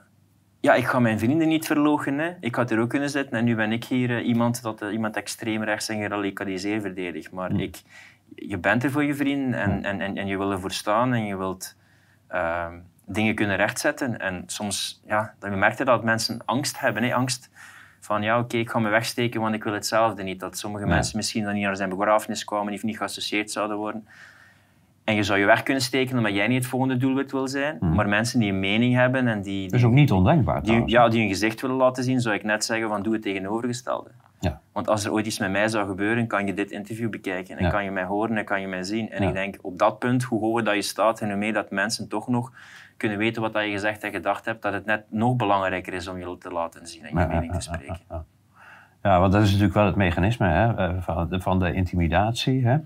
[0.61, 2.37] ja, ik ga mijn vrienden niet verloochenen.
[2.41, 5.17] Ik had er ook kunnen zitten en nu ben ik hier eh, iemand dat iemand
[5.17, 7.33] extreem rechts en geradicaliseerd verdedigt.
[7.33, 7.83] Maar ik,
[8.35, 11.27] je bent er voor je vrienden en, en, en, en je wil ervoor staan en
[11.27, 11.77] je wilt
[12.29, 12.75] ehm,
[13.07, 14.19] dingen kunnen rechtzetten.
[14.19, 17.03] En soms, ja, dan merk je dat mensen angst hebben.
[17.03, 17.15] Hè?
[17.15, 17.51] Angst
[18.01, 20.41] van, ja, oké, ik ga me wegsteken, want ik wil hetzelfde niet.
[20.41, 20.95] Dat sommige Nee.
[20.95, 24.09] mensen misschien dan niet naar zijn begrafenis kwamen of niet geassocieerd zouden worden.
[25.11, 27.79] En je zou je weg kunnen steken omdat jij niet het volgende doelwit wil zijn.
[27.81, 31.09] Maar mensen die een mening hebben en die, Dat is ook niet ondenkbaar die, ja,
[31.09, 34.11] die hun gezicht willen laten zien, zou ik net zeggen van doe het tegenovergestelde.
[34.41, 34.61] Ja.
[34.73, 37.57] Want als er ooit iets met mij zou gebeuren, kan je dit interview bekijken.
[37.59, 37.71] En Ja.
[37.71, 39.11] kan je mij horen en kan je mij zien.
[39.11, 39.29] En Ja.
[39.29, 42.09] ik denk op dat punt, hoe hoger dat je staat en hoe meer dat mensen
[42.09, 42.53] toch nog
[42.97, 46.09] kunnen weten wat dat je gezegd en gedacht hebt, dat het net nog belangrijker is
[46.09, 47.99] om je te laten zien en je mening te spreken.
[49.03, 52.67] Ja, want dat is natuurlijk wel het mechanisme hè, eh, van, de, van de intimidatie.
[52.67, 52.77] Hè?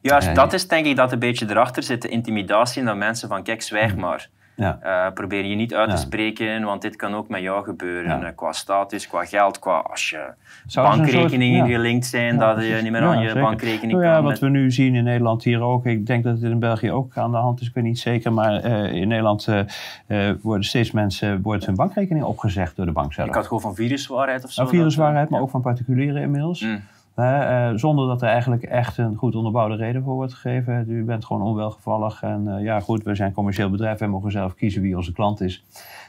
[0.00, 3.28] Juist, Ja, dat is denk ik dat een beetje erachter zit, de intimidatie dat mensen
[3.28, 4.28] van kijk, zwijg maar.
[4.56, 4.78] Ja.
[4.82, 6.00] Eh, probeer je niet uit te Ja.
[6.00, 8.20] spreken, want dit kan ook met jou gebeuren.
[8.20, 8.26] Ja.
[8.26, 10.20] eh, qua status, qua geld, qua als je
[10.66, 11.76] Zou bankrekeningen soort- ja.
[11.76, 13.42] gelinkt zijn, Ja, dat je niet meer Ja, aan je zeker.
[13.42, 14.22] bankrekening Nou ja, kan.
[14.22, 15.86] wat met- we nu zien in Nederland hier ook.
[15.86, 17.66] Ik denk dat het in België ook aan de hand is.
[17.66, 18.32] Ik weet niet zeker.
[18.32, 19.58] Maar eh, in Nederland eh,
[20.28, 23.28] eh, worden steeds mensen wordt hun bankrekening opgezegd door de bank zelf.
[23.28, 24.62] Ik had gewoon van viruswaarheid of zo.
[24.62, 26.60] Nou, viruswaarheid, maar ook van particulieren inmiddels.
[26.60, 26.82] Mm.
[27.16, 30.84] Eh, zonder dat er eigenlijk echt een goed onderbouwde reden voor wordt gegeven.
[30.88, 32.22] U bent gewoon onwelgevallig.
[32.22, 33.98] En eh, ja, goed, we zijn commercieel bedrijf.
[33.98, 35.64] Wij mogen zelf kiezen wie onze klant is.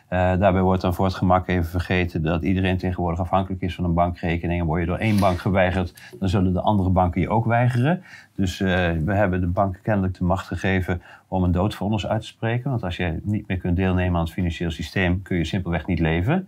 [0.07, 3.83] Eh, daarbij wordt dan voor het gemak even vergeten dat iedereen tegenwoordig afhankelijk is van
[3.83, 4.61] een bankrekening.
[4.61, 8.03] En word je door één bank geweigerd, dan zullen de andere banken je ook weigeren.
[8.35, 12.69] Dus we hebben de banken kennelijk de macht gegeven om een doodvonnis uit te spreken.
[12.69, 15.99] Want als je niet meer kunt deelnemen aan het financieel systeem, kun je simpelweg niet
[15.99, 16.47] leven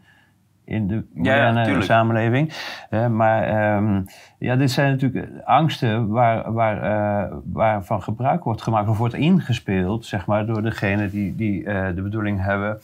[0.70, 2.54] in de ja, moderne samenleving.
[2.90, 4.02] Eh, maar ehm,
[4.40, 10.06] ja, dit zijn natuurlijk angsten waar, waar, eh, waarvan gebruik wordt gemaakt of wordt ingespeeld,
[10.06, 12.82] zeg maar, door degene die, die eh, de bedoeling hebben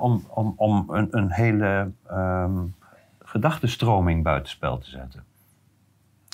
[0.00, 2.58] om, om, om een, een hele ehm
[3.28, 5.24] gedachtenstroming buitenspel te zetten.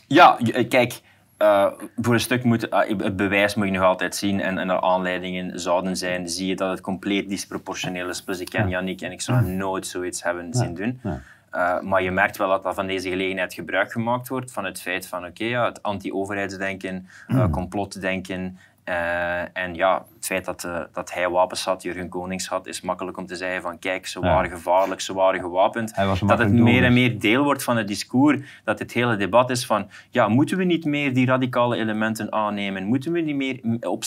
[0.07, 1.01] Ja, kijk,
[1.37, 1.67] eh,
[1.97, 4.81] voor een stuk moet eh, het bewijs moet je nog altijd zien en, en er
[4.81, 8.23] aanleidingen zouden zijn, zie je dat het compleet disproportioneel is.
[8.23, 11.01] Plus ik ken Yannick en ik zou hem nooit zoiets hebben zien doen.
[11.03, 11.21] Ja.
[11.55, 15.07] Eh, maar je merkt wel dat van deze gelegenheid gebruik gemaakt wordt van het feit
[15.07, 21.13] van oké, ja, het anti-overheidsdenken, eh, complotdenken Uh, en ja, het feit dat, uh, dat
[21.13, 24.51] hij wapens had, Jurgen Konings had, is makkelijk om te zeggen van kijk, ze waren
[24.51, 24.57] ja.
[24.57, 25.95] gevaarlijk, ze waren gewapend.
[26.27, 29.67] Dat het meer en meer deel wordt van het discours, dat het hele debat is
[29.67, 32.85] van ja, moeten we niet meer die radicale elementen aannemen?
[32.85, 34.05] Moeten we niet meer op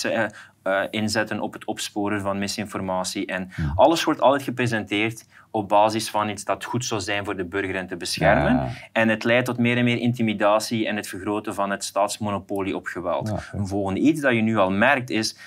[0.67, 3.25] uh, inzetten op het opsporen van misinformatie?
[3.25, 3.73] En ja.
[3.75, 7.75] alles wordt altijd gepresenteerd op basis van iets dat goed zou zijn voor de burger
[7.75, 8.53] en te beschermen.
[8.53, 8.67] Ja.
[8.91, 12.86] En het leidt tot meer en meer intimidatie en het vergroten van het staatsmonopolie op
[12.86, 13.34] geweld.
[13.51, 15.38] Een volgende iets dat je nu al merkt is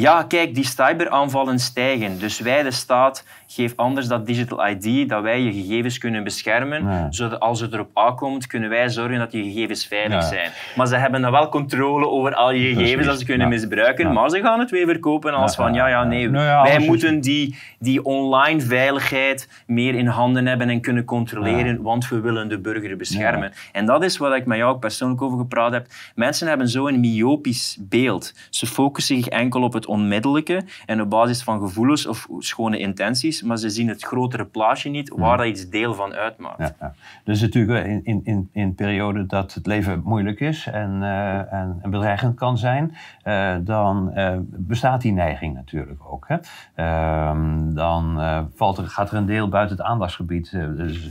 [0.00, 2.18] ja, kijk, die cyberaanvallen stijgen.
[2.18, 7.12] Dus wij, de staat, geef anders dat digital ID, dat wij je gegevens kunnen beschermen.
[7.12, 10.50] Zodat als het erop aankomt, kunnen wij zorgen dat je gegevens veilig zijn.
[10.76, 14.12] Maar ze hebben dan wel controle over al je gegevens dat ze kunnen misbruiken.
[14.12, 17.58] Maar ze gaan het weer verkopen als van, ja, ja, nee, nou wij moeten die,
[17.78, 22.96] die online veiligheid meer in handen hebben en kunnen controleren, want we willen de burger
[22.96, 23.52] beschermen.
[23.72, 25.86] En dat is wat ik met jou ook persoonlijk over gepraat heb.
[26.14, 28.34] Mensen hebben zo'n myopisch beeld.
[28.50, 33.42] Ze focussen zich enkel op het onmiddellijke en op basis van gevoelens of schone intenties,
[33.42, 36.58] maar ze zien het grotere plaatje niet waar dat iets deel van uitmaakt.
[36.58, 36.94] Ja, ja.
[37.24, 41.78] Dus natuurlijk in, in, in, in perioden dat het leven moeilijk is en, uh, en,
[41.82, 46.28] en, bedreigend kan zijn, uh, dan uh, bestaat die neiging natuurlijk ook.
[46.28, 46.36] Hè?
[46.74, 48.16] Ehm, dan
[48.54, 51.10] valt er, gaat er een deel buiten het aandachtsgebied dus,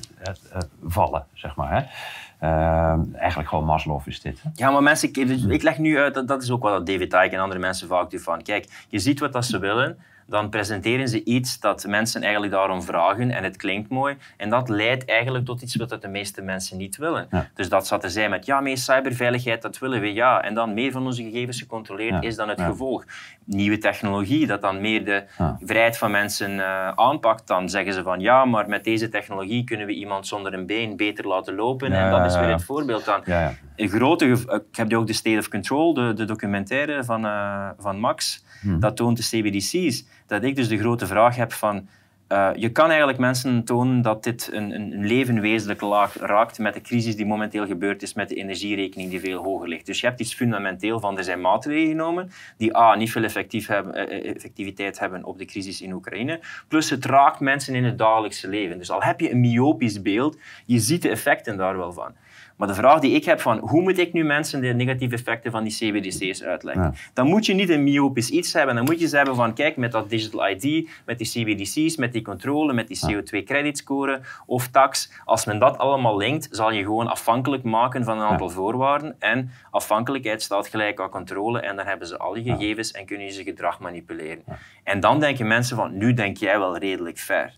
[0.83, 1.75] vallen, zeg maar.
[1.75, 1.85] Hè?
[2.43, 4.41] Uh, eigenlijk gewoon Maslow is dit.
[4.53, 7.29] Ja, maar mensen, ik, ik leg nu uit, dat, dat is ook wat David Icke
[7.35, 11.07] en andere mensen vaak doen van, kijk, je ziet wat dat ze willen, dan presenteren
[11.07, 14.17] ze iets dat mensen eigenlijk daarom vragen en het klinkt mooi.
[14.37, 17.27] En dat leidt eigenlijk tot iets wat de meeste mensen niet willen.
[17.53, 20.41] Dus dat zat er zijn met, ja, meer cyberveiligheid, dat willen we, ja.
[20.41, 23.05] En dan meer van onze gegevens gecontroleerd is dan het gevolg.
[23.45, 25.23] Nieuwe technologie, dat dan meer de
[25.59, 29.87] vrijheid van mensen uh, aanpakt, dan zeggen ze van, ja, maar met deze technologie kunnen
[29.87, 31.91] we iemand zonder een been beter laten lopen.
[31.91, 33.21] en dat is weer het voorbeeld dan.
[33.75, 37.99] Een grote, ik heb ook de State of Control, de, de documentaire van, uh, van
[37.99, 38.79] Max, hmm.
[38.79, 41.87] dat toont de CBDC's dat ik dus de grote vraag heb van...
[42.31, 46.73] Uh, je kan eigenlijk mensen tonen dat dit een, een leven wezenlijk laag raakt met
[46.73, 49.85] de crisis die momenteel gebeurd is met de energierekening die veel hoger ligt.
[49.85, 53.67] Dus je hebt iets fundamenteel van er zijn maatregelen genomen die A, niet veel effectief
[53.67, 57.97] hebben, eh, effectiviteit hebben op de crisis in Oekraïne, plus het raakt mensen in het
[57.97, 58.77] dagelijkse leven.
[58.77, 62.15] Dus al heb je een myopisch beeld, je ziet de effecten daar wel van.
[62.57, 65.51] Maar de vraag die ik heb van hoe moet ik nu mensen de negatieve effecten
[65.51, 66.95] van die CBDC's uitleggen?
[67.13, 68.75] Dan moet je niet een myopisch iets hebben.
[68.75, 72.13] Dan moet je ze hebben van kijk, met dat digital ID, met die CBDC's, met
[72.13, 75.11] die controle, met die CO2-creditscore of tax.
[75.25, 79.15] Als men dat allemaal linkt, zal je gewoon afhankelijk maken van een aantal voorwaarden.
[79.19, 81.59] En afhankelijkheid staat gelijk aan controle.
[81.59, 84.43] En dan hebben ze al je gegevens en kunnen ze gedrag manipuleren.
[84.83, 87.57] En dan denken mensen van nu denk jij wel redelijk ver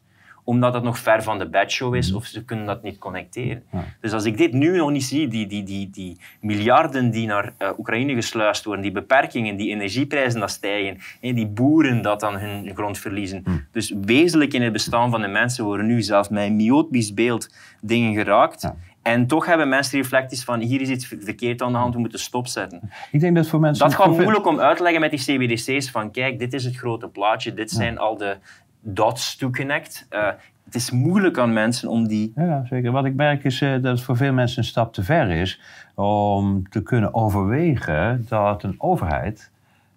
[0.49, 2.17] omdat het nog ver van de bedshow is, mhm.
[2.17, 3.63] of ze kunnen dat niet connecteren.
[4.01, 7.53] Dus als ik dit nu nog niet zie, die, die, die, die miljarden die naar
[7.59, 12.75] uh, Oekraïne gesluist worden, die beperkingen, die energieprijzen dat stijgen, die boeren dat dan hun
[12.75, 13.41] grond verliezen.
[13.45, 13.57] Mhm.
[13.71, 17.53] Dus wezenlijk in het bestaan van de mensen worden nu zelfs met een myopisch beeld
[17.81, 18.71] dingen geraakt.
[19.01, 22.19] En toch hebben mensen reflecties van hier is iets verkeerd aan de hand, we moeten
[22.19, 22.91] stopzetten.
[23.12, 23.88] Ik denk dat voor mensen...
[23.88, 26.75] Dat gaat moeilijk om uit te leggen met die CBDC's van kijk, dit is het
[26.75, 28.38] grote plaatje, dit zijn al de
[28.82, 30.08] dots to connect.
[30.10, 30.28] Uh,
[30.70, 32.32] het is moeilijk aan mensen om die...
[32.36, 32.92] Ja, zeker.
[32.92, 35.62] Wat ik merk is uh, dat het voor veel mensen een stap te ver is
[35.96, 39.52] om te kunnen overwegen dat een overheid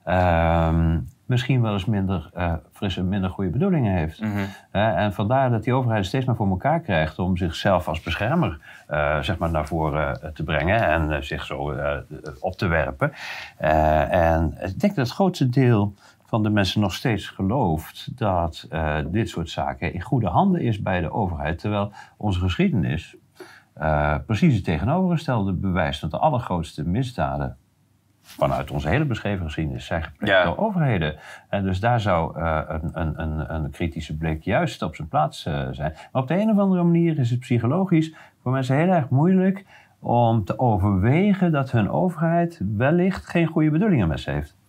[0.09, 0.75] uh,
[1.27, 4.21] misschien wel eens minder uh, frisse, minder goede bedoelingen heeft.
[4.21, 4.47] Mm -hmm.
[4.71, 8.59] en vandaar dat die overheid steeds maar voor elkaar krijgt om zichzelf als beschermer
[9.21, 11.75] zeg maar naar voren te brengen en zich zo
[12.41, 13.13] op te werpen.
[14.11, 15.95] en ik denk dat het grootste deel
[16.33, 20.83] van de mensen nog steeds gelooft dat uh, dit soort zaken in goede handen is
[20.83, 21.59] bij de overheid.
[21.59, 23.17] Terwijl onze geschiedenis
[23.79, 26.01] uh, precies het tegenovergestelde bewijst.
[26.01, 27.57] Dat de allergrootste misdaden
[28.23, 31.17] vanuit onze hele beschreven geschiedenis zijn gepleegd door overheden.
[31.49, 35.95] En dus daar zou uh, een, een, een, kritische blik juist op zijn plaats zijn.
[36.13, 39.65] Maar op de een of andere manier is het psychologisch voor mensen heel erg moeilijk
[39.99, 44.61] om te overwegen dat hun overheid wellicht geen goede bedoelingen met ze heeft.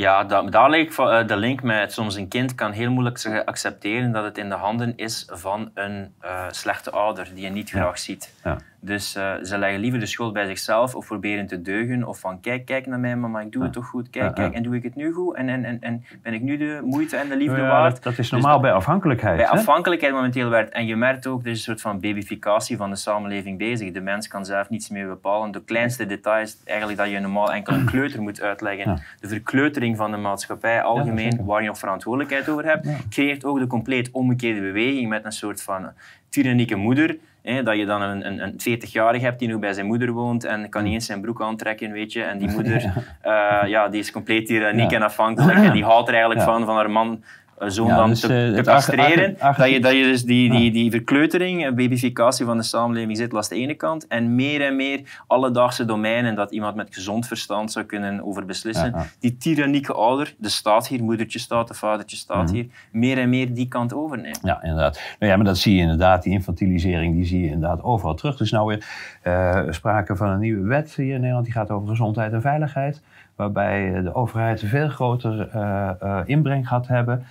[0.00, 4.24] Ja, daar ligt eh, de link met soms een kind kan heel moeilijk accepteren dat
[4.24, 8.34] het in de handen is van een uh, slechte ouder die je niet graag ziet.
[8.44, 8.56] Ja.
[8.82, 12.08] Dus uh, ze leggen liever de schuld bij zichzelf of proberen te deugen.
[12.08, 14.10] Of van kijk, kijk naar mij, mama, ik doe het toch goed.
[14.10, 15.36] Kijk, kijk, en doe ik het nu goed?
[15.36, 18.02] En, en, en, en ben ik nu de moeite en de liefde waard?
[18.02, 19.36] Dat, is dus normaal bij afhankelijkheid.
[19.36, 20.72] Bij afhankelijkheid momenteel werd.
[20.72, 23.92] En je merkt ook, er is een soort van babyficatie van de samenleving bezig.
[23.92, 25.50] De mens kan zelf niets meer bepalen.
[25.50, 29.02] De kleinste details, eigenlijk dat je normaal enkel een kleuter moet uitleggen.
[29.20, 33.66] De verkleutering van de maatschappij algemeen, waar je nog verantwoordelijkheid over hebt, creëert ook de
[33.66, 35.92] compleet omgekeerde beweging met een soort van
[36.28, 40.10] tyrannieke moeder dat je dan een, een, een 40-jarige hebt die nog bij zijn moeder
[40.10, 42.22] woont en kan niet eens zijn broek aantrekken, weet je.
[42.22, 44.96] En die moeder, ja, ja die is compleet tyranniek ja.
[44.96, 45.58] en afhankelijk.
[45.70, 47.22] En die houdt er eigenlijk van, van haar man
[47.66, 49.36] zoon ja, dan dus, te, te castreren.
[49.56, 53.48] Dat je, dat je dus die, die, die verkleutering, babyficatie van de samenleving zit, langs
[53.48, 54.06] de ene kant.
[54.06, 58.94] En meer en meer alledaagse domeinen dat iemand met gezond verstand zou kunnen over beslissen.
[59.18, 62.54] Die tyrannieke ouder, de staat hier, moedertje staat, de vadertje staat mhm.
[62.54, 64.38] hier, meer en meer die kant overnemen.
[64.42, 65.00] Ja, inderdaad.
[65.18, 68.36] Nou ja, maar dat zie je inderdaad, die infantilisering, die zie je inderdaad overal terug.
[68.36, 68.84] Dus nou weer
[69.24, 73.00] uh, sprake van een nieuwe wet hier in Nederland, die gaat over gezondheid en veiligheid
[73.40, 77.24] waarbij de overheid veel groter uh, uh, inbreng gaat hebben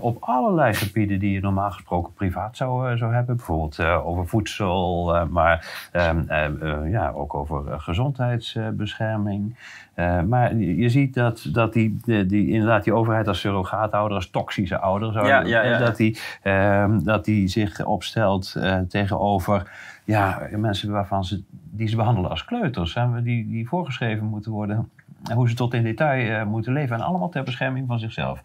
[0.00, 3.36] op allerlei gebieden die je normaal gesproken privaat zou, zou hebben.
[3.36, 9.56] Bijvoorbeeld over voedsel, maar ehm, ja, ook over gezondheidsbescherming.
[10.28, 15.12] maar je ziet dat, dat die, die, inderdaad die overheid als surrogaatouder, als toxische ouder,
[15.12, 15.78] zou, ja, ja, ja.
[15.78, 18.56] Dat, die, ehm, dat die zich opstelt
[18.88, 19.70] tegenover
[20.06, 22.98] ja, mensen waarvan ze, die ze behandelen als kleuters.
[23.22, 24.90] Die, die voorgeschreven moeten worden
[25.34, 26.96] hoe ze tot in detail uh, moeten leven.
[26.96, 28.42] En allemaal ter bescherming van zichzelf.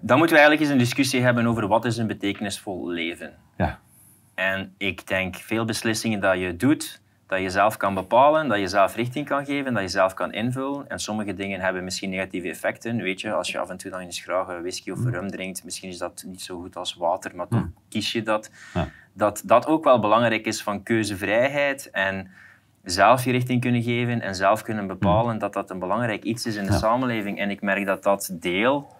[0.00, 3.32] Dan moeten we eigenlijk eens een discussie hebben over wat is een betekenisvol leven.
[3.56, 3.78] Ja.
[4.34, 8.66] En ik denk veel beslissingen dat je doet, dat je zelf kan bepalen, dat je
[8.66, 10.88] zelf richting kan geven, dat je zelf kan invullen.
[10.88, 12.96] En sommige dingen hebben misschien negatieve effecten.
[12.96, 15.08] Weet je, als je af en toe dan eens graag whisky of mm.
[15.08, 17.74] rum drinkt, misschien is dat niet zo goed als water, maar toch mm.
[17.88, 18.50] kies je dat.
[18.74, 18.88] Ja.
[19.12, 22.30] Dat dat ook wel belangrijk is van keuzevrijheid en
[22.90, 25.38] zelf je richting kunnen geven en zelf kunnen bepalen mm.
[25.38, 27.38] dat dat een belangrijk iets is in de samenleving.
[27.38, 28.96] En ik merk dat dat deel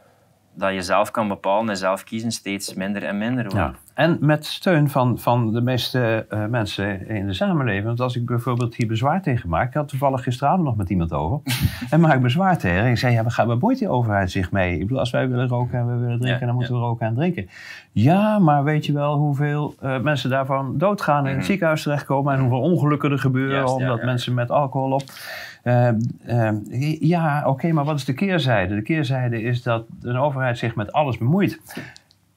[0.59, 3.57] dat je zelf kan bepalen en zelf kiezen steeds minder en minder wordt.
[3.57, 3.75] Ja.
[3.95, 7.85] En met steun van, van de meeste uh, mensen in de samenleving.
[7.85, 11.13] Want als ik bijvoorbeeld hier bezwaar tegen maak, ik had toevallig gisteravond nog met iemand
[11.13, 11.41] over.
[11.91, 12.81] en maak bezwaar tegen.
[12.81, 14.75] En ik zei, ja, waar, waar boeit die overheid zich mee?
[14.75, 17.15] Ik bedoel, als wij willen roken en we willen drinken, dan moeten we roken en
[17.15, 17.49] drinken.
[17.93, 21.47] Ja, maar weet je wel hoeveel uh, mensen daarvan doodgaan en in het mhm.
[21.47, 25.03] ziekenhuis terechtkomen en hoeveel ongelukken er gebeuren omdat mensen met alcohol op.
[25.65, 25.91] Uh,
[27.01, 28.75] ja, oké, maar wat is de keerzijde?
[28.75, 31.61] De keerzijde is dat een overheid zich met alles bemoeit.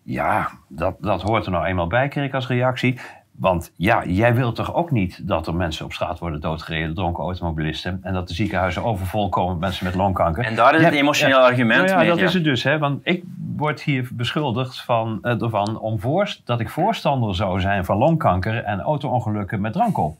[0.03, 2.99] Ja, dat, dat hoort er nou eenmaal bij, kreeg ik als reactie.
[3.31, 7.23] Want ja, jij wilt toch ook niet dat er mensen op straat worden doodgereden, dronken
[7.23, 10.43] automobilisten, en dat de ziekenhuizen overvol komen met mensen met longkanker.
[10.43, 12.63] En daar is het emotioneel argument nou ja, dat is het dus.
[12.63, 13.23] Hè, want ik
[13.55, 18.63] word hier beschuldigd van, uh, ervan om voor, dat ik voorstander zou zijn van longkanker
[18.63, 20.17] en auto-ongelukken met drank op.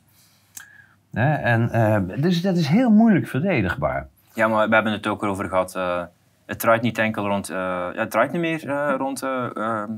[1.13, 4.07] En, uh, dus dat is heel moeilijk verdedigbaar.
[4.33, 5.75] Ja, maar we hebben het ook over gehad.
[5.75, 6.03] Uh,
[6.45, 7.49] het draait niet enkel rond.
[7.49, 8.65] Uh, ja, het draait niet meer
[8.97, 9.91] rond ehm,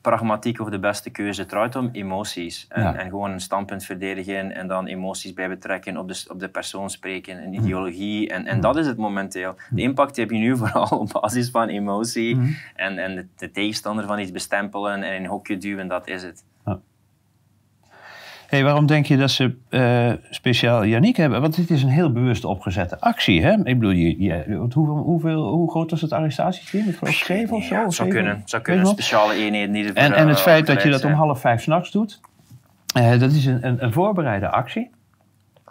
[0.00, 1.40] pragmatiek of de beste keuze.
[1.40, 2.66] Het draait om emoties.
[2.68, 6.48] En, en, gewoon een standpunt verdedigen en dan emoties bij betrekken, op de, op de
[6.48, 7.62] persoon spreken, een mhm.
[7.62, 8.28] ideologie.
[8.28, 8.60] En, en mhm.
[8.60, 9.54] dat is het momenteel.
[9.70, 12.52] De impact heb je nu vooral op basis van emotie mhm.
[12.74, 16.22] en, en de, de, tegenstander van iets bestempelen en in een hokje duwen, dat is
[16.22, 16.44] het.
[18.54, 21.40] Hey, waarom denk je dat ze uh, speciaal Yannick hebben?
[21.40, 23.42] Want dit is een heel bewust opgezette actie.
[23.42, 23.52] Hè?
[23.52, 26.88] Ik bedoel, je, je, hoeveel, hoeveel, hoe groot was het arrestatieteam?
[26.88, 27.74] Ik geloof zeven of zo?
[27.74, 28.42] Ja, zou kunnen.
[28.44, 28.86] Zou kunnen.
[28.86, 29.72] Speciale eenheden.
[29.72, 32.20] Die en, en het feit dat je dat om half vijf s'nachts doet,
[32.98, 34.90] uh, dat is een, een, een voorbereide actie.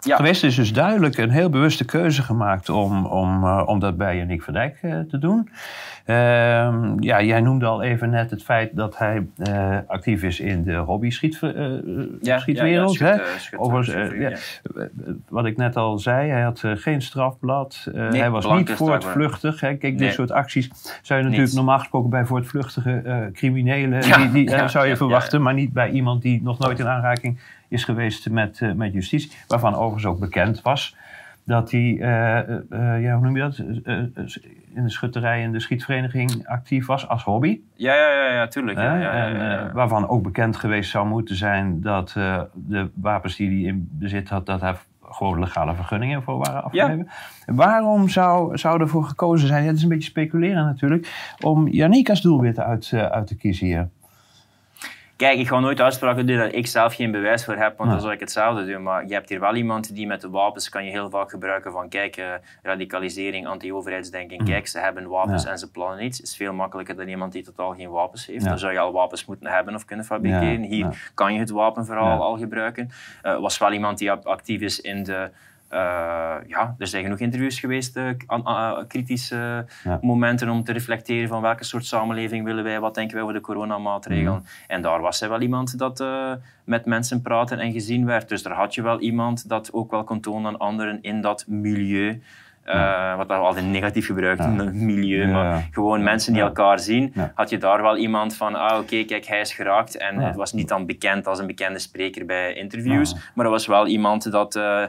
[0.04, 0.16] Ja.
[0.16, 4.16] Geweest is dus duidelijk een heel bewuste keuze gemaakt om, om, uh, om dat bij
[4.16, 5.48] Yannick Verdijk uh, te doen.
[6.04, 10.64] Ehm, ja, jij noemde al even net het feit dat hij uh, actief is in
[10.64, 11.38] de hobby schiet,
[12.20, 12.96] ja, schietwereld.
[12.98, 13.20] Ja,
[15.28, 17.88] wat ik net al zei, hij had geen strafblad.
[17.92, 19.60] Nee, hij was niet voortvluchtig.
[19.60, 19.74] Hè.
[19.74, 20.70] Kijk, dit soort acties
[21.02, 25.72] zou je natuurlijk normaal gesproken bij voortvluchtige criminelen die, die zou je verwachten, maar niet
[25.72, 27.38] bij iemand die nog nooit in aanraking
[27.74, 29.32] is geweest met, uh, met justitie.
[29.48, 30.96] Waarvan overigens ook bekend was
[31.44, 33.58] dat hij, uh, uh, ja, hoe noem je dat,
[34.74, 37.60] in de schutterij en de schietvereniging actief was als hobby.
[37.74, 38.78] Ja, ja, ja, ja tuurlijk.
[38.78, 42.12] Ja, ja, en, waarvan ook bekend geweest zou moeten zijn dat
[42.54, 47.08] de wapens die hij in bezit had, dat hij gewoon legale vergunningen voor waren afgegeven.
[47.46, 52.20] Waarom zou, zou ervoor gekozen zijn, het is een beetje speculeren natuurlijk, om Yannick als
[52.20, 53.88] doelwit uit, uit te kiezen hier?
[55.16, 58.00] Kijk, ik ga nooit uitspraken doen dat ik zelf geen bewijs voor heb, want dan
[58.00, 58.82] zou ik hetzelfde doen.
[58.82, 61.72] Maar je hebt hier wel iemand die met de wapens kan je heel vaak gebruiken
[61.72, 64.40] van kijk, uh, radicalisering, anti-overheidsdenking.
[64.40, 64.46] Mm.
[64.46, 66.20] Kijk, ze hebben wapens en ze plannen iets.
[66.20, 68.44] is veel makkelijker dan iemand die totaal geen wapens heeft.
[68.44, 70.62] Dan zou je al wapens moeten hebben of kunnen fabriceren.
[70.62, 72.90] Hier kan je het wapenverhaal al gebruiken.
[73.22, 75.30] Uh, was wel iemand die actief is in de
[76.46, 79.66] ja, er zijn genoeg interviews geweest, uh, kritische
[80.00, 83.40] momenten om te reflecteren van welke soort samenleving willen wij, wat denken wij over de
[83.40, 84.32] coronamaatregelen.
[84.32, 84.44] Mm.
[84.66, 86.32] En daar was er wel iemand dat uh,
[86.64, 88.28] met mensen praten en gezien werd.
[88.28, 91.44] Dus daar had je wel iemand dat ook wel kon tonen aan anderen in dat
[91.48, 92.22] milieu.
[92.66, 95.26] Uh, wat altijd negatief gebruikt in het milieu.
[95.26, 95.32] Ja.
[95.32, 96.48] Maar gewoon mensen die Ja.
[96.48, 97.12] elkaar zien.
[97.14, 97.32] Ja.
[97.34, 99.96] Had je daar wel iemand van, ah oké, kijk, hij is geraakt.
[99.96, 103.10] En het was niet dan bekend als een bekende spreker bij interviews.
[103.10, 103.16] Ja.
[103.34, 104.82] Maar er was wel iemand dat eh,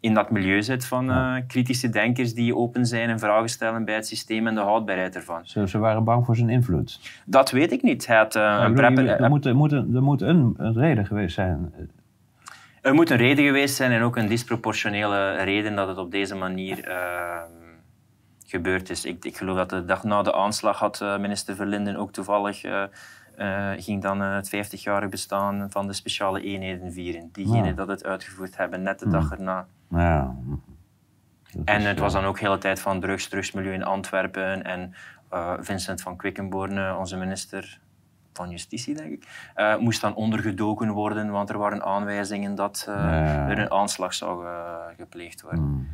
[0.00, 3.94] in dat milieu zit van eh, kritische denkers die open zijn en vragen stellen bij
[3.94, 5.40] het systeem en de houdbaarheid ervan.
[5.46, 7.00] Ze, ze waren bang voor zijn invloed.
[7.26, 8.06] Dat weet ik niet.
[8.06, 10.74] Hij had, Ik een bedoel, prepper, je- er, moet, er, moet, er moet een, een
[10.78, 11.72] reden geweest zijn.
[12.82, 16.34] Er moet een reden geweest zijn en ook een disproportionele reden dat het op deze
[16.34, 17.50] manier ehm,
[18.46, 19.04] gebeurd is.
[19.04, 22.62] Ik, ik geloof dat de dag na de aanslag had eh, minister Verlinden ook toevallig
[22.64, 22.82] eh,
[23.76, 27.28] ging dan het 50-jarig bestaan van de speciale eenheden vieren.
[27.32, 27.72] Diegenen Ja.
[27.72, 29.66] dat het uitgevoerd hebben, net de dag erna.
[29.90, 30.36] Ja.
[31.64, 34.64] En het was eh, dan ook de hele tijd van drugs, drugsmilieu in Antwerpen.
[34.64, 34.94] En
[35.30, 37.80] eh, Vincent van Quickenborne, onze minister
[38.32, 42.94] van Justitie, denk ik, eh, moest dan ondergedoken worden, want er waren aanwijzingen dat eh,
[42.94, 43.48] Ja.
[43.48, 45.60] er een aanslag zou eh, gepleegd worden.
[45.60, 45.88] hmm.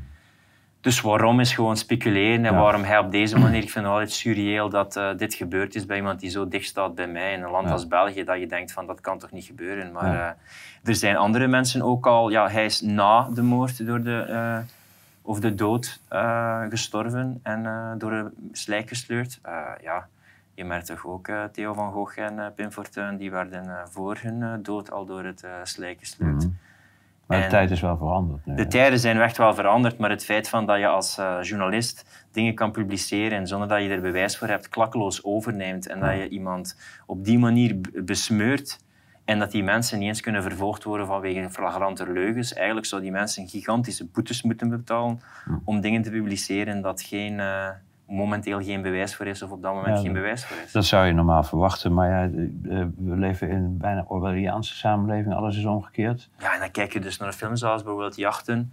[0.84, 2.60] Dus waarom is gewoon speculeren en Ja.
[2.60, 5.86] waarom hij op deze manier, ik vind het altijd surreëel dat eh, dit gebeurd is
[5.86, 7.72] bij iemand die zo dicht staat bij mij in een land Ja.
[7.72, 9.92] als België, dat je denkt van dat kan toch niet gebeuren.
[9.92, 10.28] Maar Ja.
[10.82, 14.18] eh, er zijn andere mensen ook al, ja, hij is na de moord door de,
[14.20, 14.58] eh,
[15.22, 16.00] of de dood
[16.70, 19.40] gestorven en door een slijk gesleurd.
[19.82, 20.08] Ja,
[20.54, 24.90] je merkt toch ook Theo van Gogh en Pim Fortuyn, die werden voor hun dood
[24.90, 26.34] al door het slijk gesleurd.
[26.44, 26.48] Mhm.
[27.26, 28.46] Maar de tijd is wel veranderd.
[28.46, 31.36] nu, De tijden zijn echt wel veranderd, maar het feit van dat je als eh,
[31.42, 36.00] journalist dingen kan publiceren en zonder dat je er bewijs voor hebt, klakkeloos overneemt en
[36.00, 38.78] dat je iemand op die manier besmeurt
[39.24, 42.52] en dat die mensen niet eens kunnen vervolgd worden vanwege flagrante leugens.
[42.52, 45.20] Eigenlijk zou die mensen gigantische boetes moeten betalen
[45.64, 47.68] om dingen te publiceren dat geen, eh,
[48.06, 50.72] momenteel geen bewijs voor is of op dat moment Ja, geen bewijs voor is.
[50.72, 52.30] Dat zou je normaal verwachten, maar ja, eh,
[52.96, 55.34] we leven in een bijna Orwelliaanse samenleving.
[55.34, 56.30] Alles is omgekeerd.
[56.38, 58.72] Ja, en dan kijk je dus naar films zoals bijvoorbeeld Jachten.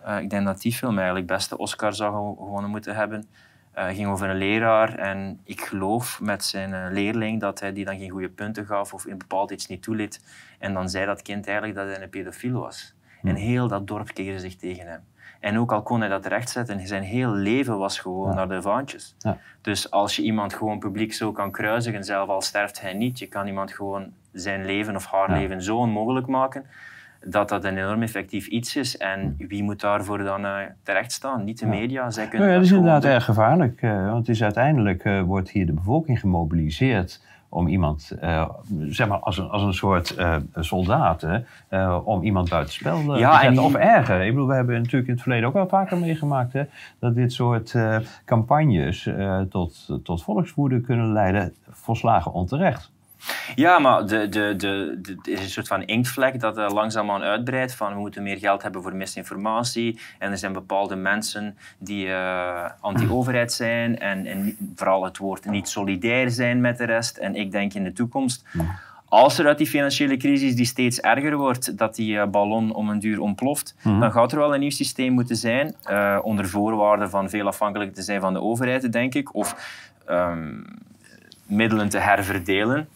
[0.00, 3.26] Eh, ik denk dat die film eigenlijk beste Oscar zou gewo- gewonnen moeten hebben.
[3.72, 7.98] Eh ging over een leraar en ik geloof met zijn leerling dat hij die dan
[7.98, 10.20] geen goede punten gaf of in bepaald iets niet toeliet.
[10.58, 12.94] En dan zei dat kind eigenlijk dat hij een pedofiel was.
[13.22, 15.00] En heel dat dorp keerde zich tegen hem.
[15.42, 18.34] En ook al kon hij dat rechtzetten, zijn heel leven was gewoon Ja.
[18.34, 19.14] naar de vaantjes.
[19.18, 19.38] Ja.
[19.60, 23.26] Dus als je iemand gewoon publiek zo kan kruisigen, zelf al sterft hij niet, je
[23.26, 25.36] kan iemand gewoon zijn leven of haar Ja.
[25.36, 26.64] leven zo onmogelijk maken,
[27.24, 28.96] dat dat een enorm effectief iets is.
[28.96, 31.44] En wie moet daarvoor dan eh terecht staan?
[31.44, 32.10] Niet de media.
[32.10, 33.10] Zij kunnen Nou ja, dat is inderdaad doen.
[33.10, 33.82] erg gevaarlijk.
[33.82, 37.20] eh, want het is uiteindelijk eh, wordt hier de bevolking gemobiliseerd
[37.54, 38.48] om iemand, eh,
[38.88, 41.38] zeg maar als een, als een soort eh soldaat, hè,
[41.68, 43.52] eh, om iemand buitenspel Ja, te en zetten.
[43.52, 44.20] die- Of erger.
[44.20, 46.62] Ik bedoel, we hebben natuurlijk in het verleden ook wel vaker meegemaakt hè,
[46.98, 47.74] dat dit soort
[48.24, 49.08] campagnes
[49.50, 52.90] tot, tot volkswoede kunnen leiden, volslagen onterecht.
[53.54, 57.22] Ja, maar de, de, de, de- er is een soort van inktvlek dat uh, langzaamaan
[57.22, 57.74] uitbreidt.
[57.74, 59.98] Van we moeten meer geld hebben voor misinformatie.
[60.18, 63.98] En er zijn bepaalde mensen die eh, anti-overheid zijn.
[63.98, 67.16] En, en vooral het woord niet solidair zijn met de rest.
[67.16, 68.44] En ik denk in de toekomst,
[69.08, 72.88] als er uit die financiële crisis die steeds erger wordt, dat die eh, ballon om
[72.88, 75.74] een duur ontploft, dan gaat er wel een nieuw systeem moeten zijn.
[75.84, 79.34] eh, onder voorwaarde van veel afhankelijk te zijn van de overheid, denk ik.
[79.34, 79.56] Of
[80.06, 80.60] ehm,
[81.52, 82.88] middelen te herverdelen.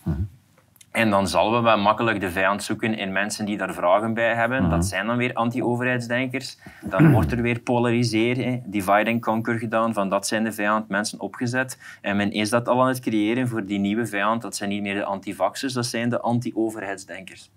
[0.96, 4.34] En dan zullen we wel makkelijk de vijand zoeken in mensen die daar vragen bij
[4.34, 4.70] hebben.
[4.70, 6.58] Dat zijn dan weer anti-overheidsdenkers.
[6.84, 9.92] Dan wordt er weer polariseren, divide and conquer gedaan.
[9.92, 11.78] Van dat zijn de vijand, mensen opgezet.
[12.00, 14.42] En men is dat al aan het creëren voor die nieuwe vijand.
[14.42, 17.50] Dat zijn niet meer de antivaxers, dat zijn de anti-overheidsdenkers.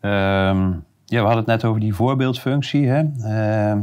[0.00, 0.70] Ehm,
[1.04, 2.88] ja, we hadden het net over die voorbeeldfunctie.
[2.88, 2.98] Hè?
[2.98, 3.82] Ehm, eh,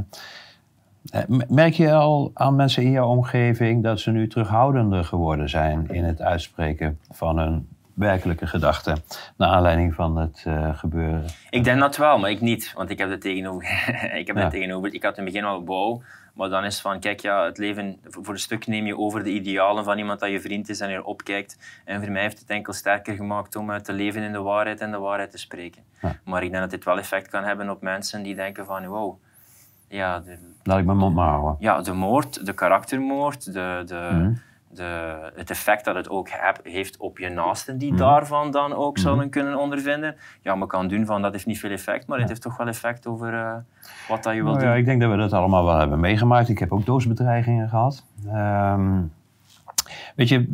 [1.48, 6.04] merk je al aan mensen in jouw omgeving dat ze nu terughoudender geworden zijn in
[6.04, 8.98] het uitspreken van hun werkelijke gedachten
[9.38, 11.26] naar aanleiding van het eh, gebeuren?
[11.50, 12.74] Ik denk dat wel, maar ik niet.
[12.76, 13.64] Want ik heb het tegenover.
[14.20, 14.42] ik, heb Ja.
[14.42, 14.94] het tegenover.
[14.94, 16.02] ik had in het begin al wow.
[16.34, 19.30] Maar dan is van, kijk, ja, het leven, voor een stuk neem je over de
[19.30, 21.82] idealen van iemand dat je vriend is en er opkijkt.
[21.86, 24.82] En voor mij heeft het enkel sterker gemaakt om eh, te leven in de waarheid
[24.82, 25.82] en de waarheid te spreken.
[26.02, 26.16] Ja.
[26.24, 29.22] Maar ik denk dat dit wel effect kan hebben op mensen die denken van, wow,
[29.92, 31.56] ja, de, Laat ik mijn mond maar houden.
[31.60, 34.34] ja, de moord, de karaktermoord, de, de, Mhm.
[34.70, 37.84] de, het effect dat het ook heb- heeft op je naasten Mhm.
[37.84, 40.16] die daarvan dan ook zullen kunnen ondervinden.
[40.42, 42.68] Ja, men kan doen van dat heeft niet veel effect, maar het heeft toch wel
[42.68, 43.54] effect over eh,
[44.08, 44.80] wat dat je wilt Nou ja, doen.
[44.80, 46.50] ik denk dat we dat allemaal wel hebben meegemaakt.
[46.50, 48.06] Ik heb ook doodsbedreigingen gehad.
[48.28, 49.00] Ehm,
[50.16, 50.48] weet je...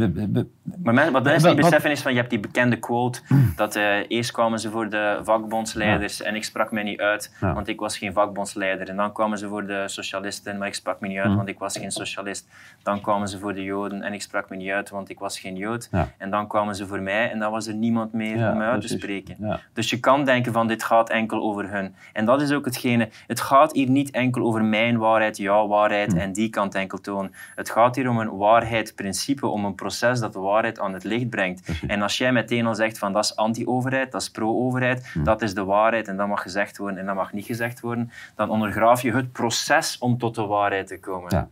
[0.84, 3.20] maar men, wat mensen niet beseffen is van, je hebt die bekende quote
[3.56, 7.68] dat uh, eerst kwamen ze voor de vakbondsleiders en ik sprak mij niet uit, want
[7.68, 8.90] ik was geen vakbondsleider.
[8.90, 11.60] En dan kwamen ze voor de socialisten, maar ik sprak me niet uit, want ik
[11.60, 12.48] was geen socialist.
[12.84, 15.40] Dan kwamen ze voor de joden en ik sprak me niet uit, want ik was
[15.40, 15.90] geen jood.
[16.18, 18.82] En dan kwamen ze voor mij en dan was er niemand meer om mij uit
[18.82, 19.60] te spreken.
[19.74, 21.96] Dus je kan denken van, dit gaat enkel over hun.
[22.14, 26.12] En dat is ook hetgene, het gaat hier niet enkel over mijn waarheid, jouw waarheid
[26.12, 26.18] hm.
[26.18, 27.34] en die kant enkel tonen.
[27.56, 28.30] Het gaat hier om een
[29.50, 31.82] om een proces dat de waarheid aan het licht brengt.
[31.88, 35.24] En als jij meteen al zegt van dat is anti-overheid, dat is pro-overheid, hm.
[35.24, 38.12] dat is de waarheid en dat mag gezegd worden en dat mag niet gezegd worden,
[38.36, 41.36] dan ondergraaf je het proces om tot de waarheid te komen.
[41.36, 41.48] Ja.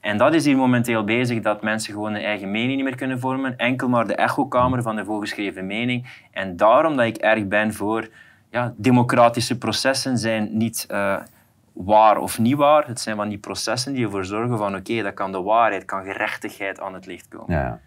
[0.00, 3.20] En dat is hier momenteel bezig, dat mensen gewoon een eigen mening niet meer kunnen
[3.20, 6.06] vormen, enkel maar de echokamer van de voorgeschreven mening.
[6.30, 8.08] En daarom dat ik erg ben voor
[8.50, 11.16] ja, democratische processen zijn niet uh,
[11.76, 12.86] waar of niet waar.
[12.86, 16.04] Het zijn van die processen die ervoor zorgen van oké, dat kan de waarheid, kan
[16.04, 17.54] gerechtigheid aan het licht komen.
[17.54, 17.80] Ja.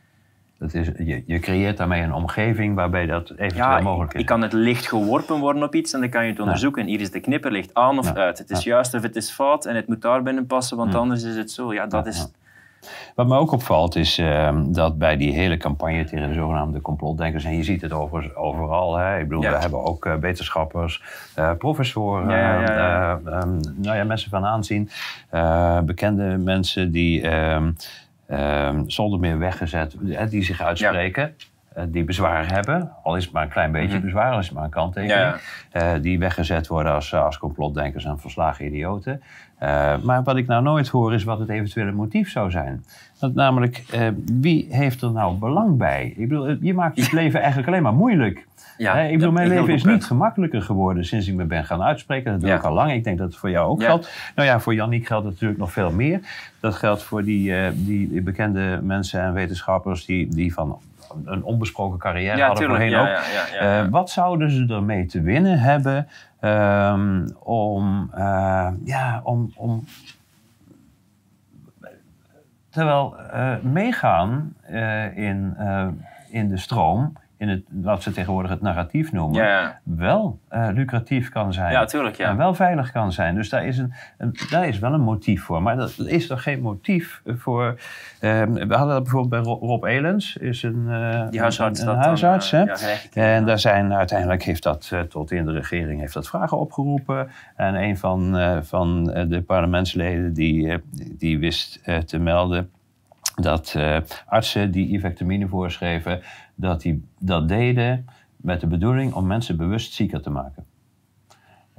[0.58, 4.20] Dat is, je, je creëert daarmee een omgeving waarbij dat eventueel mogelijk is.
[4.20, 6.86] Je kan het licht geworpen worden op iets en dan kan je het onderzoeken.
[6.86, 8.38] Hier is de knipperlicht aan of uit.
[8.38, 11.24] Het is juist of het is fout en het moet daar binnen passen, want anders
[11.24, 11.74] is het zo.
[11.74, 12.32] Ja, dat is
[13.16, 17.44] wat me ook opvalt is ehm, dat bij die hele campagne tegen de zogenaamde complotdenkers,
[17.44, 19.20] en je ziet het over, overal, hè?
[19.20, 21.04] ik bedoel, we hebben ook uh, wetenschappers,
[21.40, 24.90] uh, professoren, ja, ehm, nou ja, mensen van aanzien,
[25.30, 29.96] eh, bekende mensen die ehm, zonder meer weggezet,
[30.30, 31.36] die zich uitspreken.
[31.88, 34.06] Die bezwaar hebben, al is het maar een klein beetje mhm.
[34.06, 35.36] bezwaar, al is het maar een kanttekening,
[36.02, 39.22] die weggezet worden als, als complotdenkers en verslagen idioten.
[39.64, 42.86] Uh, maar wat ik nou nooit hoor is wat het eventuele motief zou zijn.
[43.20, 46.14] Dat namelijk, uh, wie heeft er nou belang bij?
[46.18, 48.48] Ik bedoel, je maakt je leven eigenlijk alleen maar moeilijk.
[48.78, 52.32] Ja, ik bedoel, mijn leven is niet gemakkelijker geworden sinds ik me ben gaan uitspreken.
[52.32, 52.92] Dat doe ik al lang.
[52.92, 54.12] Ik denk dat het voor jou ook geldt.
[54.36, 56.20] Nou ja, voor Janniek geldt het natuurlijk nog veel meer.
[56.60, 60.80] Dat geldt voor die, uh, die bekende mensen en wetenschappers die, die van
[61.26, 63.90] een onbesproken carrière hadden voorheen ook.
[63.90, 66.08] Wat zouden ze ermee te winnen hebben
[66.42, 69.84] um, om, uh, ja, om, om
[72.70, 74.56] terwijl uh, meegaan
[75.16, 75.58] in,
[76.30, 81.54] in de stroom in het, wat ze tegenwoordig het narratief noemen, wel uh, lucratief kan
[81.54, 81.72] zijn.
[81.72, 82.30] Ja, tuurlijk, ja.
[82.30, 83.36] En wel veilig kan zijn.
[83.36, 85.62] Dus daar is, een, een, daar is wel een motief voor.
[85.62, 87.66] Maar dat is toch geen motief voor...
[88.22, 91.82] Uh, we hadden dat bijvoorbeeld bij Rob Elens, is een, uh, Die huisarts.
[91.82, 92.62] Een, een huisarts, hè?
[92.62, 92.76] Ja,
[93.12, 97.30] en daar zijn, uiteindelijk heeft dat tot in de regering heeft dat vragen opgeroepen.
[97.56, 100.82] En een van, van de parlementsleden die,
[101.18, 102.70] die wist te melden
[103.42, 103.76] dat
[104.26, 106.22] artsen die ivectomine voorschreven
[106.56, 110.66] dat die dat deden met de bedoeling om mensen bewust zieker te maken.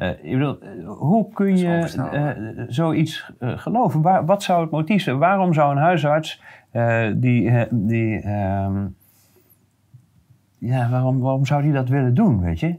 [0.00, 4.02] Uh, ik bedoel, eh, hoe kun je uh, zoiets geloven?
[4.02, 5.18] Waar, wat zou het motief zijn?
[5.18, 6.42] Waarom zou een huisarts
[7.14, 7.66] die.
[7.70, 8.96] die um,
[10.58, 12.78] ja, waarom, waarom zou die dat willen doen, weet je?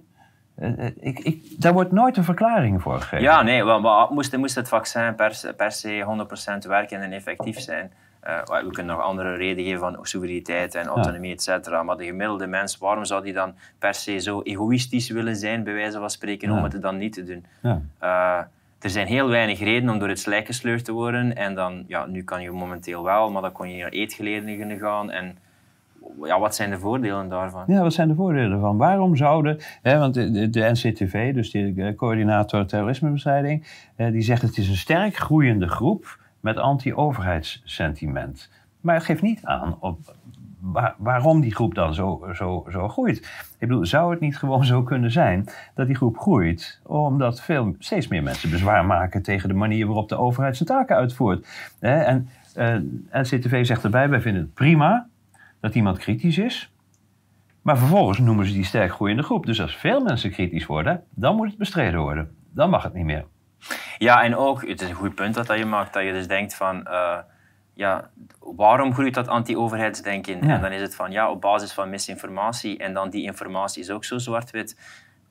[1.00, 3.22] ik, ik, daar wordt nooit een verklaring voor gegeven.
[3.22, 3.64] Ja, nee,
[4.10, 6.26] moest, moest het vaccin per, per se
[6.66, 7.92] 100% werken en effectief zijn?
[8.28, 11.84] Uh, we kunnen nog andere redenen geven van soevereiniteit en autonomie, et cetera.
[11.84, 15.74] Maar de gemiddelde mens, waarom zou die dan per se zo egoïstisch willen zijn, bij
[15.74, 17.46] wijze van spreken, om het dan niet te doen?
[17.62, 17.82] Ja.
[18.02, 18.46] Uh,
[18.82, 21.36] er zijn heel weinig redenen om door het slijk gesleurd te worden.
[21.36, 25.12] En dan, ja, nu kan je momenteel wel, maar dan kon je naar eetgeledenen gaan.
[25.12, 25.38] En
[26.24, 27.64] ja, wat zijn de voordelen daarvan?
[27.68, 28.78] Ja, wat zijn de voordelen ervan?
[28.78, 34.58] Waarom zouden, hè, want de, de, NCTV, dus de coördinator terrorismebestrijding, eh, die zegt het
[34.58, 38.50] is een sterk groeiende groep met anti-overheidssentiment.
[38.82, 40.16] Maar het geeft niet aan op
[40.98, 43.18] waarom die groep dan zo, zo, zo groeit.
[43.58, 47.76] Ik bedoel, zou het niet gewoon zo kunnen zijn dat die groep groeit omdat veel,
[47.80, 51.48] steeds meer mensen bezwaar maken tegen de manier waarop de overheid zijn taken uitvoert?
[51.80, 52.76] En eh,
[53.12, 55.08] NCTV zegt erbij, wij vinden het prima
[55.60, 56.72] dat iemand kritisch is.
[57.62, 59.46] Maar vervolgens noemen ze die sterk groeiende groep.
[59.46, 62.36] Dus als veel mensen kritisch worden, dan moet het bestreden worden.
[62.54, 63.26] Dan mag het niet meer.
[63.98, 66.56] Ja, en ook, het is een goed punt dat je maakt, dat je dus denkt
[66.56, 67.18] van, uh,
[67.74, 68.10] ja,
[68.40, 70.42] waarom groeit dat anti-overheidsdenken?
[70.42, 72.78] En dan is het van, ja, op basis van misinformatie.
[72.78, 74.76] En dan die informatie is ook zo zwart-wit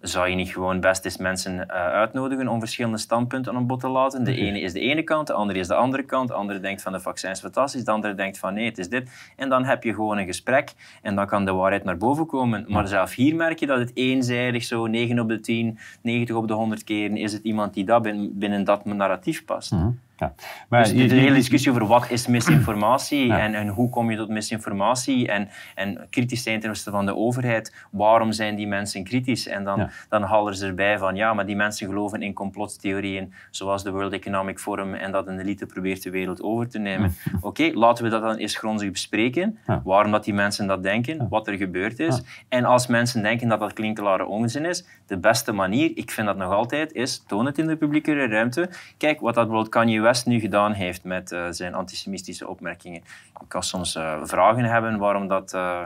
[0.01, 3.89] zou je niet gewoon best eens mensen uh, uitnodigen om verschillende standpunten aan bod te
[3.89, 4.25] laten?
[4.25, 6.29] De ene is de ene kant, de andere is de andere kant.
[6.29, 8.89] De andere denkt van de vaccins is fantastisch, de andere denkt van nee, het is
[8.89, 9.33] dit.
[9.37, 10.73] En dan heb je gewoon een gesprek
[11.03, 12.65] en dan kan de waarheid naar boven komen.
[12.69, 16.49] Maar zelf hier merk je dat het eenzijdig zo 9 op de 10, 90 op
[16.49, 19.73] de 100 keren is het iemand die dat binnen, binnen dat narratief past.
[19.73, 19.91] Mhm.
[20.21, 20.35] Ja.
[20.69, 24.17] Maar dus de, de, hele discussie over wat is misinformatie en, en hoe kom je
[24.17, 29.05] tot misinformatie en, en kritisch zijn ten opzichte van de overheid, waarom zijn die mensen
[29.05, 29.47] kritisch?
[29.47, 29.91] En dan, ja.
[30.09, 34.13] dan halen ze erbij van ja, maar die mensen geloven in complottheorieën zoals de World
[34.13, 37.15] Economic Forum en dat een elite probeert de wereld over te nemen.
[37.41, 41.49] Oké, laten we dat dan eens grondig bespreken, waarom dat die mensen dat denken, wat
[41.49, 42.23] er gebeurd is.
[42.49, 46.37] En als mensen denken dat dat klinkelare onzin is, de beste manier, ik vind dat
[46.37, 48.71] nog altijd, is toon het in de publieke ruimte.
[48.97, 53.01] Kijk, wat dat bijvoorbeeld Kanye West nu gedaan heeft met uh, zijn antisemitische opmerkingen.
[53.41, 55.55] Ik kan soms uh, vragen hebben waarom dat...
[55.55, 55.83] Uh,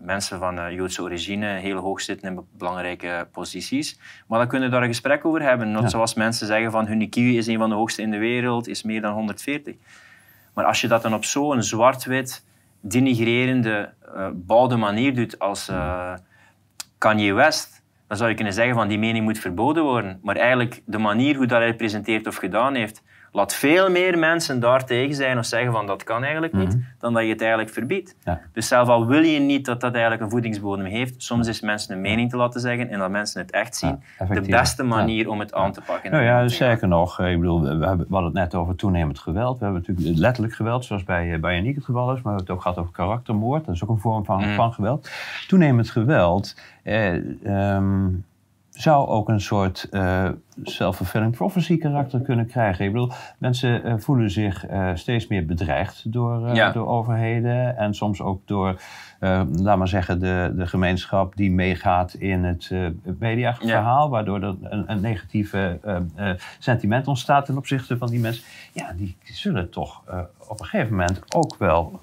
[0.00, 3.98] mensen van Joodse origine heel hoog zitten in belangrijke posities.
[4.26, 5.72] Maar dan kunnen we daar een gesprek over hebben.
[5.72, 8.68] Net zoals mensen zeggen van hun IQ is een van de hoogste in de wereld,
[8.68, 9.74] is meer dan 140.
[10.54, 12.44] Maar als je dat dan op zo'n zwart-wit,
[12.80, 13.92] denigrerende,
[14.32, 15.70] bouwde manier doet als
[16.98, 17.81] Kanye West,
[18.12, 20.18] dan zou je kunnen zeggen van die mening moet verboden worden.
[20.22, 23.02] Maar eigenlijk de manier hoe dat hij presenteert of gedaan heeft,
[23.32, 26.78] laat veel meer mensen daar tegen zijn of zeggen van dat kan eigenlijk niet, mhm.
[26.98, 28.16] dan dat je het eigenlijk verbiedt.
[28.52, 31.94] Dus zelf al wil je niet dat dat eigenlijk een voedingsbodem heeft, soms is mensen
[31.94, 35.40] een mening te laten zeggen en dat mensen het echt zien, de beste manier om
[35.40, 36.10] het aan te pakken.
[36.10, 37.20] Nou ja, zeker nog.
[37.20, 39.58] Ik bedoel, we, hebben, we hadden het net over toenemend geweld.
[39.58, 42.46] We hebben natuurlijk letterlijk geweld, zoals bij, bij Yannick het geval is, maar we hebben
[42.46, 43.64] het ook gehad over karaktermoord.
[43.64, 44.54] Dat is ook een vorm van, mhm.
[44.54, 45.10] van geweld.
[45.48, 46.56] Toenemend geweld...
[46.82, 47.12] Eh,
[47.44, 48.24] um,
[48.74, 50.28] zou ook een soort uh,
[50.62, 52.84] self-fulfilling prophecy karakter kunnen krijgen.
[52.84, 56.72] Ik bedoel, mensen uh, voelen zich uh, steeds meer bedreigd door, ja.
[56.72, 58.80] door overheden en soms ook door,
[59.52, 62.70] laat maar zeggen, de, de gemeenschap die meegaat in het
[63.18, 64.08] mediaverhaal, ja.
[64.08, 65.78] waardoor er een, een negatieve
[66.58, 68.44] sentiment ontstaat ten opzichte van die mensen.
[68.72, 70.02] Ja, die zullen toch
[70.48, 72.00] op een gegeven moment ook wel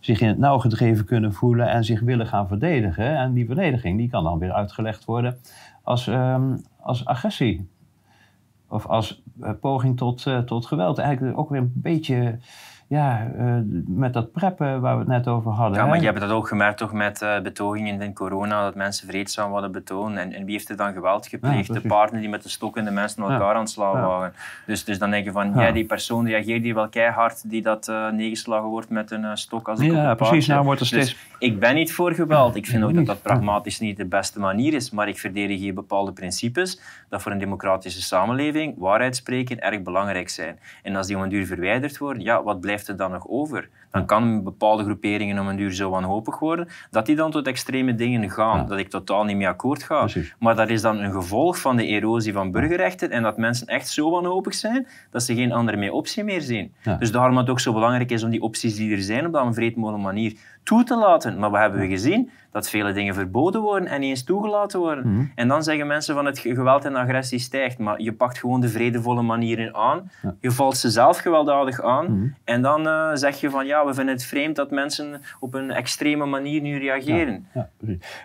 [0.00, 3.16] zich in het nauw gedreven kunnen voelen en zich willen gaan verdedigen.
[3.16, 5.38] En die verdediging die kan dan weer uitgelegd worden
[5.88, 7.68] als, um, als agressie.
[8.68, 10.98] Of als uh, poging tot, uh, tot geweld.
[10.98, 12.38] Eigenlijk ook weer een beetje
[12.88, 13.54] ja, uh,
[13.86, 15.78] met dat preppen waar we het net over hadden.
[15.78, 19.08] Ja, maar je hebt dat ook gemerkt toch met uh, betogingen in corona, dat mensen
[19.08, 20.18] vreedzaam hadden betonen.
[20.18, 21.72] En, en wie heeft er dan geweld gepleegd?
[21.72, 24.32] de partner die met de stok in de mensen elkaar aan het slaan waren.
[24.66, 25.72] Dus, dus dan denk je van, ja.
[25.72, 29.80] die persoon reageert hier wel keihard, die dat uh, neergeslagen wordt met een stok als
[29.80, 30.46] ik Ja, precies.
[30.46, 31.26] Nou wordt er dus steeds...
[31.38, 32.56] ik ben niet voor geweld.
[32.56, 35.74] Ik vind ook dat dat pragmatisch niet de beste manier is, maar ik verdedig hier
[35.74, 40.58] bepaalde principes dat voor een democratische samenleving waarheid spreken erg belangrijk zijn.
[40.82, 43.68] En als die om een duur verwijderd worden, ja, wat blijft er dan nog over?
[43.90, 47.94] Dan kan bepaalde groeperingen om een duur zo wanhopig worden dat die dan tot extreme
[47.94, 50.06] dingen gaan, dat ik totaal niet mee akkoord ga.
[50.38, 53.88] Maar dat is dan een gevolg van de erosie van burgerrechten en dat mensen echt
[53.88, 56.74] zo wanhopig zijn dat ze geen andere meer optie meer zien.
[56.98, 59.34] Dus daarom dat het ook zo belangrijk is om die opties die er zijn op
[59.34, 60.36] een vreedmolen manier
[60.68, 61.38] toe te laten.
[61.38, 62.30] Maar wat hebben we gezien?
[62.50, 65.12] Dat vele dingen verboden worden en niet eens toegelaten worden.
[65.12, 65.24] Mhm.
[65.34, 67.78] En dan zeggen mensen van het geweld en agressie stijgt.
[67.78, 70.10] Maar je pakt gewoon de vredevolle manieren aan.
[70.40, 72.04] Je valt ze zelf gewelddadig aan.
[72.04, 72.28] Mhm.
[72.44, 75.70] En dan uh, zeg je van ja, we vinden het vreemd dat mensen op een
[75.70, 77.46] extreme manier nu reageren.
[77.54, 77.68] Ja,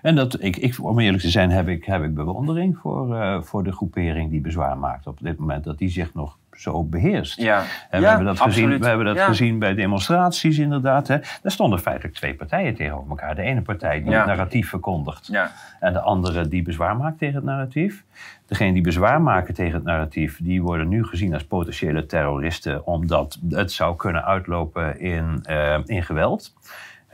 [0.02, 3.42] en dat, ik, ik, om eerlijk te zijn, heb ik, heb ik bewondering voor, uh,
[3.42, 5.64] voor de groepering die bezwaar maakt op dit moment.
[5.64, 7.42] Dat die zich nog zo beheerst.
[7.42, 7.64] Ja.
[7.90, 11.08] En we, hebben dat gezien, we hebben dat gezien bij demonstraties inderdaad.
[11.08, 11.18] Hè.
[11.18, 13.36] Daar stonden feitelijk twee partijen tegenover elkaar.
[13.36, 15.32] De ene partij die het narratief verkondigt
[15.80, 18.04] en de andere die bezwaar maakt tegen het narratief.
[18.46, 23.40] Degene die bezwaar maken tegen het narratief, die worden nu gezien als potentiële terroristen omdat
[23.50, 26.54] het zou kunnen uitlopen in, uh, in geweld.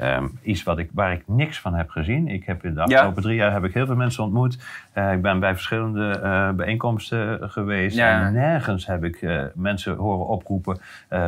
[0.01, 2.27] Um, iets wat ik, waar ik niks van heb gezien.
[2.27, 4.59] Ik heb in de afgelopen drie jaar heb ik heel veel mensen ontmoet.
[4.93, 7.97] Uh, ik ben bij verschillende uh, bijeenkomsten geweest.
[7.97, 10.79] En nergens heb ik uh, mensen horen oproepen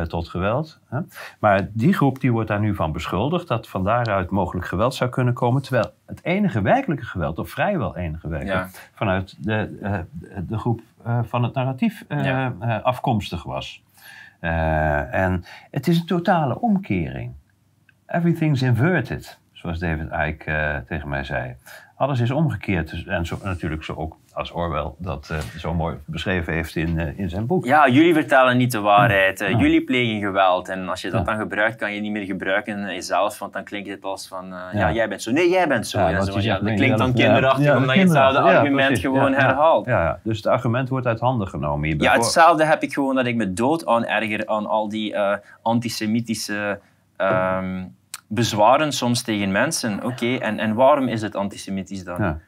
[0.08, 0.80] tot geweld.
[1.38, 5.10] Maar die groep die wordt daar nu van beschuldigd dat van daaruit mogelijk geweld zou
[5.10, 5.62] kunnen komen.
[5.62, 9.78] Terwijl het enige werkelijke geweld, of vrijwel enige werkelijk, vanuit de,
[10.48, 10.80] de groep
[11.22, 12.04] van het narratief
[12.82, 13.82] afkomstig was.
[14.40, 17.32] en het is een totale omkering.
[18.14, 21.54] Everything's inverted, zoals David Icke uh, tegen mij zei.
[21.96, 22.90] Alles is omgekeerd.
[22.90, 26.98] Dus, en zo, natuurlijk zo ook als Orwell dat uh, zo mooi beschreven heeft in,
[26.98, 27.64] uh, in zijn boek.
[27.64, 29.38] Ja, jullie vertellen niet de waarheid.
[29.38, 29.48] Ja.
[29.48, 30.68] Jullie plegen geweld.
[30.68, 33.38] En als je dat dan gebruikt, kan je niet meer gebruiken jezelf.
[33.38, 34.72] Want dan klinkt het als van, ja.
[34.72, 34.92] ja.
[34.92, 35.30] jij bent zo.
[35.30, 35.98] Nee, jij bent zo.
[35.98, 39.86] Ja, zo dat klinkt dan kinderachtig, omdat je hetzelfde argument gewoon herhaalt.
[39.86, 41.88] Ja, dus het argument wordt uit handen genomen.
[41.88, 42.06] Hierbij.
[42.06, 45.16] Ja, hetzelfde heb ik gewoon dat ik me dood aan erger aan al die
[45.62, 46.80] antisemitische...
[47.16, 48.00] Um,
[48.34, 50.04] bezwaren soms tegen mensen.
[50.04, 52.22] Oké, en, en waarom is het antisemitisch dan?
[52.22, 52.40] Ja.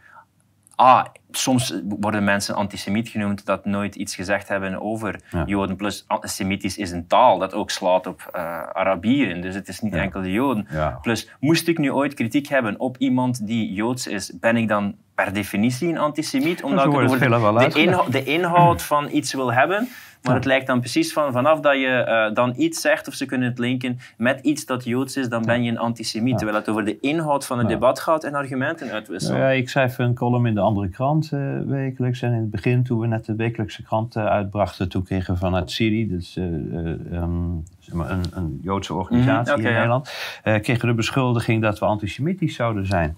[0.76, 5.76] Ah, soms worden mensen antisemiet genoemd dat nooit iets gezegd hebben over Joden.
[5.76, 9.40] Plus, antisemitisch is een taal dat ook slaat op uh, Arabieren.
[9.40, 10.66] Dus het is niet enkel de Joden.
[11.02, 14.94] Plus, moest ik nu ooit kritiek hebben op iemand die Joods is, ben ik dan
[15.14, 16.62] per definitie een antisemiet?
[16.64, 19.88] Omdat ik over de, de inhoud van iets wil hebben
[20.24, 23.26] Maar het lijkt dan precies van vanaf dat je eh, dan iets zegt of ze
[23.26, 26.36] kunnen het linken met iets dat Joods is, dan ben je een antisemiet.
[26.36, 29.40] Terwijl het over de inhoud van het debat gaat en argumenten uitwisselen.
[29.40, 32.22] Ja, ik schrijf een column in de andere krant uh, wekelijks.
[32.22, 35.40] En in het begin, toen we net de wekelijkse krant uh, uitbrachten, toen kregen we
[35.40, 40.12] vanuit Syrië, dus um, een, een, Joodse organisatie mm, in Nederland,
[40.42, 43.16] kregen we de beschuldiging dat we antisemitisch zouden zijn.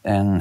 [0.00, 0.40] En uh,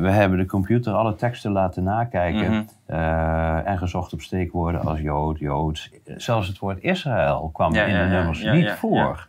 [0.00, 5.00] we hebben de computer alle teksten laten nakijken mm uh, en gezocht op steekwoorden als
[5.00, 5.90] Jood, Joods.
[6.04, 9.28] Zelfs het woord Israël kwam in de nummers niet voor.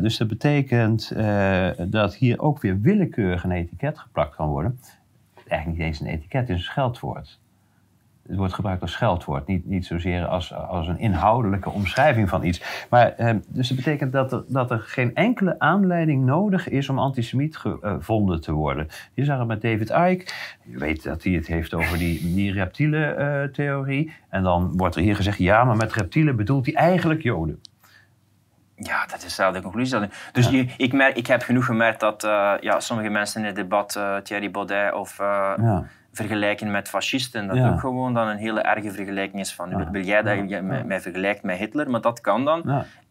[0.00, 4.80] dus dat betekent uh, dat hier ook weer willekeurig een etiket geplakt kan worden.
[5.48, 7.38] Eigenlijk niet eens een etiket, het is een scheldwoord
[8.28, 12.86] het wordt gebruikt als scheldwoord, niet, niet zozeer als, als een inhoudelijke omschrijving van iets.
[12.90, 16.98] Maar, eh, dus dat betekent dat er, dat er geen enkele aanleiding nodig is om
[16.98, 18.88] antisemiet gevonden te worden.
[19.14, 22.52] Je zag het met David Icke, je weet dat hij het heeft over die, die
[22.52, 24.12] reptiele theorie.
[24.28, 27.60] En dan wordt er hier gezegd, ja, maar met reptielen bedoelt hij eigenlijk Joden.
[28.78, 29.98] Ja, dat is dezelfde conclusie.
[30.32, 33.56] Dus je, ik, merk, ik heb genoeg gemerkt dat uh, ja, sommige mensen in het
[33.56, 37.46] debat, uh, Thierry Baudet of uh, ja vergelijken met fascisten.
[37.46, 41.00] Dat ook gewoon dan een hele erge vergelijking is van, wil jij dat je mij
[41.00, 41.90] vergelijkt met Hitler?
[41.90, 42.62] Maar dat kan dan.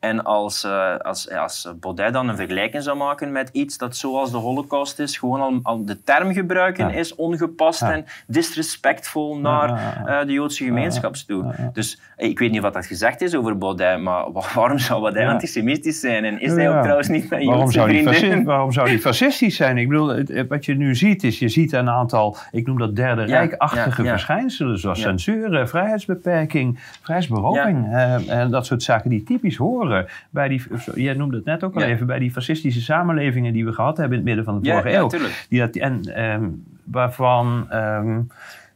[0.06, 4.32] En als, uh, als, als Baudet dan een vergelijking zou maken met iets dat zoals
[4.32, 9.70] de holocaust is, gewoon al, al de term gebruiken is ongepast en disrespectvol naar
[10.08, 11.56] uh, de Joodse gemeenschap toe.
[11.74, 14.26] Dus ik weet niet wat dat gezegd is over Baudet, maar
[14.56, 16.26] waarom zou Baudet antisemitisch zijn?
[16.26, 18.44] En is hij ook trouwens niet waarom Joodse zou vrienden?
[18.44, 19.78] waarom zou hij fascistisch zijn?
[19.78, 23.24] Ik bedoel, wat je nu ziet is, je ziet een aantal, ik noem dat derde
[23.24, 27.94] rijkachtige verschijnselen, zoals censuur, vrijheidsbeperking, vrijheidsberoving
[28.28, 29.95] en dat soort zaken die typisch horen
[30.30, 30.64] bij die,
[30.96, 34.18] jij noemde het net ook al even, bij die fascistische samenlevingen die we gehad hebben
[34.18, 35.10] in het midden van de vorige eeuw.
[35.50, 38.28] Die dat, en um, waarvan um,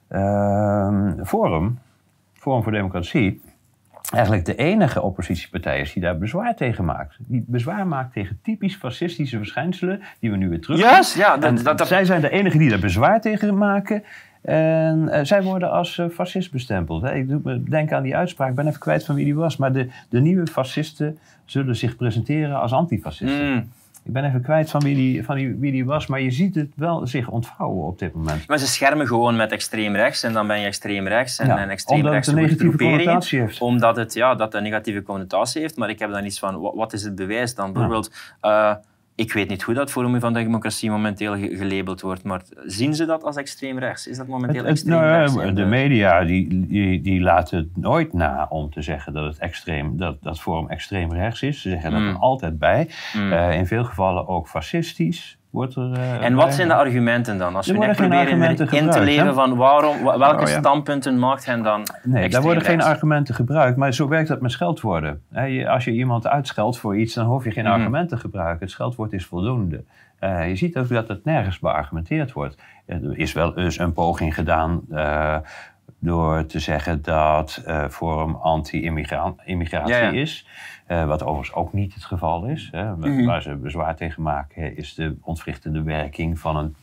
[0.09, 1.79] um, Forum,
[2.33, 3.41] Forum voor Democratie,
[4.11, 7.17] eigenlijk de enige oppositiepartij is die daar bezwaar tegen maakt.
[7.19, 11.63] Die bezwaar maakt tegen typisch fascistische verschijnselen die we nu weer terug yes, ja, dat,
[11.63, 14.03] dat, Zij zijn de enige die daar bezwaar tegen maken.
[14.41, 17.01] En uh, zij worden als uh, fascist bestempeld.
[17.01, 17.13] Hè.
[17.15, 19.57] Ik denk aan die uitspraak, ik ben even kwijt van wie die was.
[19.57, 23.51] Maar de, de nieuwe fascisten zullen zich presenteren als antifascisten.
[23.51, 23.69] Mm.
[24.03, 26.55] Ik ben even kwijt van wie die, van die, wie die was, maar je ziet
[26.55, 28.47] het wel zich ontvouwen op dit moment.
[28.47, 31.57] Maar ze schermen gewoon met extreem rechts en dan ben je extreem rechts en, ja,
[31.57, 33.61] en extreem omdat rechts het een negatieve connotatie heeft.
[33.61, 36.93] Omdat het ja, dat een negatieve connotatie heeft, maar ik heb dan iets van, wat,
[36.93, 37.73] is het bewijs dan?
[37.73, 38.11] Bijvoorbeeld,
[38.41, 38.73] uh,
[39.19, 43.05] ik weet niet hoe dat Forum van de Democratie momenteel gelabeld wordt, maar zien ze
[43.05, 44.07] dat als extreem rechts?
[44.07, 45.55] Is dat momenteel het, extreem nou, rechts?
[45.55, 49.97] De, media die, die, die laten het nooit na om te zeggen dat het extreem,
[49.97, 51.61] dat, dat Forum extreem rechts is.
[51.61, 52.15] Ze zeggen dat er mm.
[52.15, 52.89] altijd bij.
[53.13, 53.31] Mm.
[53.31, 55.38] Uh, in veel gevallen ook fascistisch.
[55.49, 57.55] Wordt er, uh, en wat zijn de argumenten dan?
[57.55, 61.83] Als we net proberen in te leven van waarom, welke oh, standpunten maakt hen dan
[62.03, 65.21] Nee, daar worden geen argumenten gebruikt, maar zo werkt dat met scheldwoorden.
[65.67, 67.73] Als je iemand uitscheldt voor iets, dan hoef je geen mhm.
[67.73, 68.59] argumenten te gebruiken.
[68.59, 69.83] Het scheldwoord is voldoende.
[70.23, 72.57] Uh, je ziet ook dat het nergens beargumenteerd wordt.
[72.85, 75.37] Er is wel eens een poging gedaan uh,
[75.99, 80.47] door te zeggen dat uh, Forum anti-immigratie is.
[80.87, 82.69] Uh, wat overigens ook niet het geval is.
[82.71, 82.95] Hè.
[82.95, 86.75] Mm Waar ze bezwaar tegen maken is de ontwrichtende werking van een,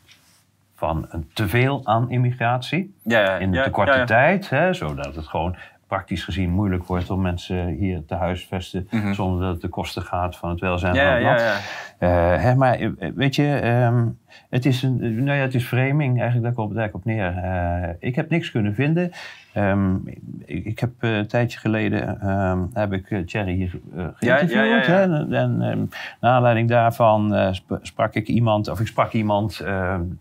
[0.74, 2.94] van een teveel aan immigratie.
[3.02, 4.50] Ja, ja, in te korte tijd.
[4.50, 9.40] Hè, zodat het gewoon praktisch gezien moeilijk wordt om mensen hier te huisvesten mm zonder
[9.40, 11.40] dat het de kosten gaat van het welzijn van het land.
[11.40, 11.58] Ja,
[12.00, 12.50] ja.
[12.50, 14.18] Uh, maar eh, weet je, um,
[14.50, 17.34] het is, een, nou ja, het is framing, eigenlijk daar komt het eigenlijk op neer.
[17.44, 19.10] Uh, ik heb niks kunnen vinden.
[19.54, 20.02] Um,
[20.44, 23.78] ik, ik, heb uh, een tijdje geleden um, heb ik Thierry hier
[24.14, 24.86] geïnterviewd.
[24.86, 29.64] Hè, en naar aanleiding daarvan sprak ik iemand, of ik sprak iemand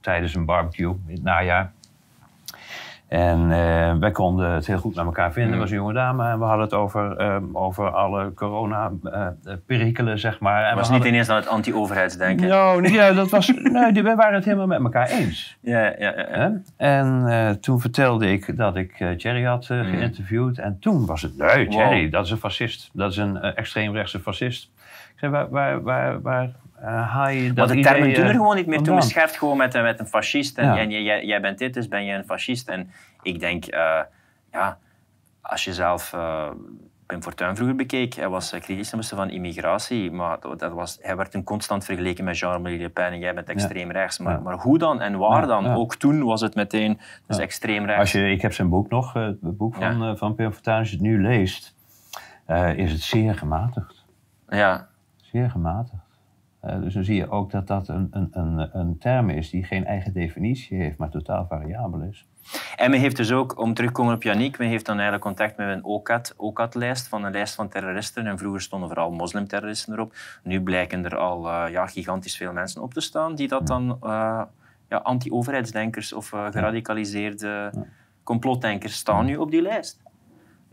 [0.02, 1.72] tijdens een barbecue in het najaar.
[3.08, 5.52] En uh, wij konden het heel goed met elkaar vinden.
[5.52, 10.20] Het was een jonge dame en we hadden het over, um, over alle corona-perikelen, uh,
[10.20, 10.68] zeg maar.
[10.68, 12.48] Het was niet ineens aan het anti-overheidsdenken.
[12.48, 15.44] Nou, ja, dat was, nee, we waren het helemaal met elkaar eens.
[15.66, 16.28] Ja, ja, ja.
[16.32, 16.62] ja.
[16.78, 19.84] En toen vertelde ik dat ik Thierry had mm.
[19.84, 20.58] geïnterviewd.
[20.58, 22.12] En toen was het, nee, Thierry, wow.
[22.12, 22.90] dat is een fascist.
[22.94, 24.72] Dat is een extreemrechtse fascist.
[25.14, 26.52] Ik zei, waar, waar, waar, waar
[26.82, 28.96] uh, je dat maar de termen doen er gewoon niet meer toe.
[28.96, 30.58] Je scherft gewoon met, met een fascist.
[30.58, 31.00] En ja.
[31.00, 32.70] jij, jij, bent dit, dus ben je een fascist.
[32.70, 34.00] En ik denk, uh,
[34.52, 34.78] ja,
[35.42, 36.14] als je zelf
[37.06, 41.44] Pim Fortuyn vroeger bekeek, hij was kritisch van immigratie, maar dat was, hij werd een
[41.44, 44.20] constant vergeleken met Jean-Marie Le Pen en jij bent extreem rechts.
[44.20, 45.68] Maar, maar hoe dan en waar dan?
[45.68, 48.00] Ook toen was het meteen dus extreem rechts.
[48.00, 50.96] Als je, ik heb zijn boek nog, het boek van, van Pim Fortuyn, als je
[50.96, 51.76] het nu leest,
[52.76, 54.06] is het zeer gematigd.
[54.50, 54.88] Ja.
[55.16, 56.05] Zeer gematigd.
[56.66, 59.64] Uh, dus dan zie je ook dat dat een, een, een, een term is die
[59.64, 62.26] geen eigen definitie heeft, maar totaal variabel is.
[62.76, 65.26] En men heeft dus ook, om terug te komen op Yannick, men heeft dan eigenlijk
[65.26, 65.86] contact met een
[66.38, 68.28] OCAT-lijst van een lijst van terroristen.
[68.28, 70.14] En vroeger stonden vooral moslimterroristen erop.
[70.44, 74.00] Nu blijken er al uh, ja, gigantisch veel mensen op te staan die dat dan
[74.04, 74.42] uh,
[74.90, 77.72] ja, anti-overheidsdenkers of geradicaliseerde
[78.24, 80.04] complotdenkers staan nu op die lijst.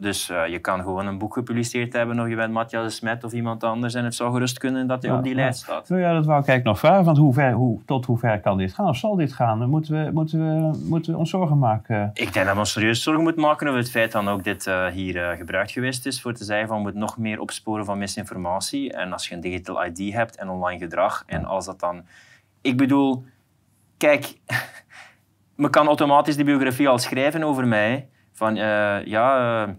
[0.03, 3.33] Dus uh, je kan gewoon een boek gepubliceerd hebben of je bent Matthias Smet of
[3.33, 5.89] iemand anders en het zou gerust kunnen dat hij op die lijst staat.
[5.89, 7.05] Nou ja, dat wou ik eigenlijk nog vragen.
[7.05, 8.89] Want hoe ver, hoe, tot hoe ver kan dit gaan?
[8.89, 9.69] Of zal dit gaan?
[9.69, 12.11] Moeten we, moeten we, moeten we ons zorgen maken?
[12.15, 14.67] Ik denk dat we ons serieus zorgen moeten maken over het feit dat ook dit
[14.67, 17.85] uh, hier uh, gebruikt geweest is voor te zeggen van we moeten nog meer opsporen
[17.85, 18.93] van misinformatie.
[18.93, 22.03] En als je een digital ID hebt en online gedrag en als dat dan...
[22.61, 23.25] Ik bedoel,
[23.97, 24.39] kijk,
[25.57, 28.09] me kan automatisch die biografie al schrijven over mij.
[28.33, 28.55] Van
[29.05, 29.77] ja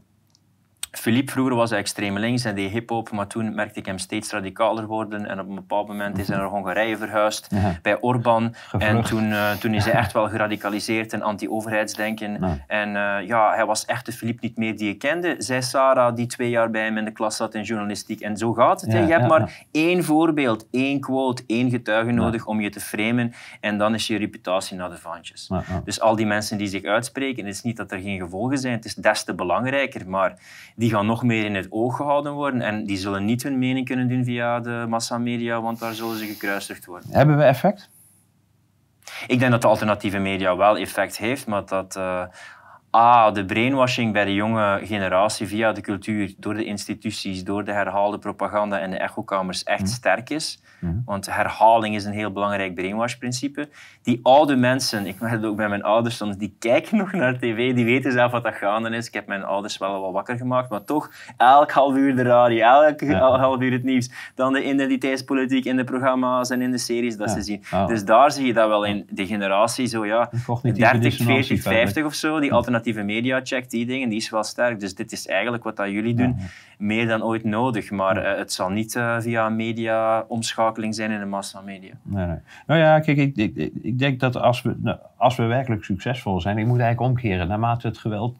[0.97, 4.31] Philippe vroeger was hij extreem links en deed hip-hop, maar toen merkte ik hem steeds
[4.31, 5.25] radicaler worden.
[5.29, 7.47] En op een bepaald moment is hij naar Hongarije verhuisd
[7.81, 8.55] bij Orbán.
[8.77, 12.61] En toen, uh, toen is hij echt wel geradicaliseerd en anti-overheidsdenken.
[12.67, 15.35] En uh, ja, hij was echt de Philippe niet meer die je kende.
[15.37, 18.21] Zij Sarah, die twee jaar bij hem in de klas zat in journalistiek.
[18.21, 18.91] En zo gaat het.
[18.91, 23.33] Ja, je hebt maar één voorbeeld, één quote, één getuige nodig om je te framen.
[23.59, 25.49] En dan is je reputatie naar de vaantjes.
[25.83, 28.73] Dus al die mensen die zich uitspreken, het is niet dat er geen gevolgen zijn.
[28.73, 30.37] Het is des te belangrijker, maar
[30.83, 33.85] die gaan nog meer in het oog gehouden worden en die zullen niet hun mening
[33.85, 37.09] kunnen doen via de massamedia, want daar zullen ze gekruisigd worden.
[37.11, 37.89] Hebben we effect?
[39.27, 42.25] Ik denk dat de alternatieve media wel effect heeft, maar dat uh,
[42.95, 47.71] A, de brainwashing bij de jonge generatie via de cultuur, door de instituties, door de
[47.71, 49.89] herhaalde propaganda en de echokamers echt mhm.
[49.89, 50.61] sterk is.
[50.79, 50.93] Mhm.
[51.05, 53.69] Want herhaling is een heel belangrijk brainwash-principe.
[54.01, 57.37] Die oude mensen, ik merk het ook bij mijn ouders soms, die kijken nog naar
[57.37, 59.07] tv, die weten zelf wat dat gaande is.
[59.07, 62.65] Ik heb mijn ouders wel wat wakker gemaakt, maar toch elk half uur de radio,
[62.65, 63.01] elk
[63.41, 64.11] half uur het nieuws.
[64.35, 67.63] Dan de identiteitspolitiek in de programma's en in de series dat ze zien.
[67.73, 67.87] Oh.
[67.87, 70.29] Dus daar zie je dat wel in de generatie, zo ja,
[70.61, 74.79] 30, 40, 50 of zo, die alternatieve media checkt, die dingen, die is wel sterk.
[74.79, 76.35] Dus dit is eigenlijk wat dat jullie doen,
[76.77, 77.91] meer dan ooit nodig.
[77.91, 81.93] Maar uh, het zal niet uh, via media omschakelen zijn in de massamedia.
[82.03, 82.37] Nee, nee.
[82.67, 86.41] Nou ja, kijk, ik, ik, ik denk dat als we, nou, als we werkelijk succesvol
[86.41, 88.35] zijn, ik moet eigenlijk omkeren, naarmate het geweld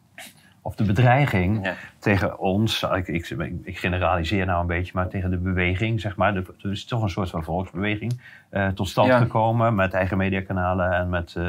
[0.66, 3.28] of de bedreiging tegen ons, ik, ik,
[3.62, 7.08] ik, generaliseer nou een beetje, maar tegen de beweging, zeg maar, er is toch een
[7.08, 11.44] soort van volksbeweging uh, tot stand gekomen met eigen mediakanalen en met, uh,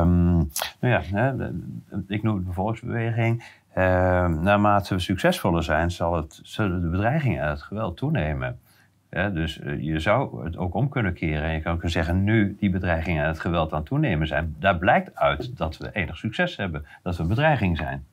[0.00, 0.34] um,
[0.80, 1.48] nou ja, hè,
[2.08, 3.44] ik noem het de volksbeweging.
[3.76, 3.84] Uh,
[4.28, 8.58] naarmate we succesvoller zijn, zal het, zullen de bedreigingen en het geweld toenemen
[9.12, 11.42] dus eh, je zou het ook om kunnen keren.
[11.42, 14.56] En je kan kunnen zeggen, nu die bedreigingen en het geweld aan het toenemen zijn.
[14.58, 16.86] Daar blijkt uit dat we enig succes hebben.
[17.02, 18.06] Dat we bedreiging zijn.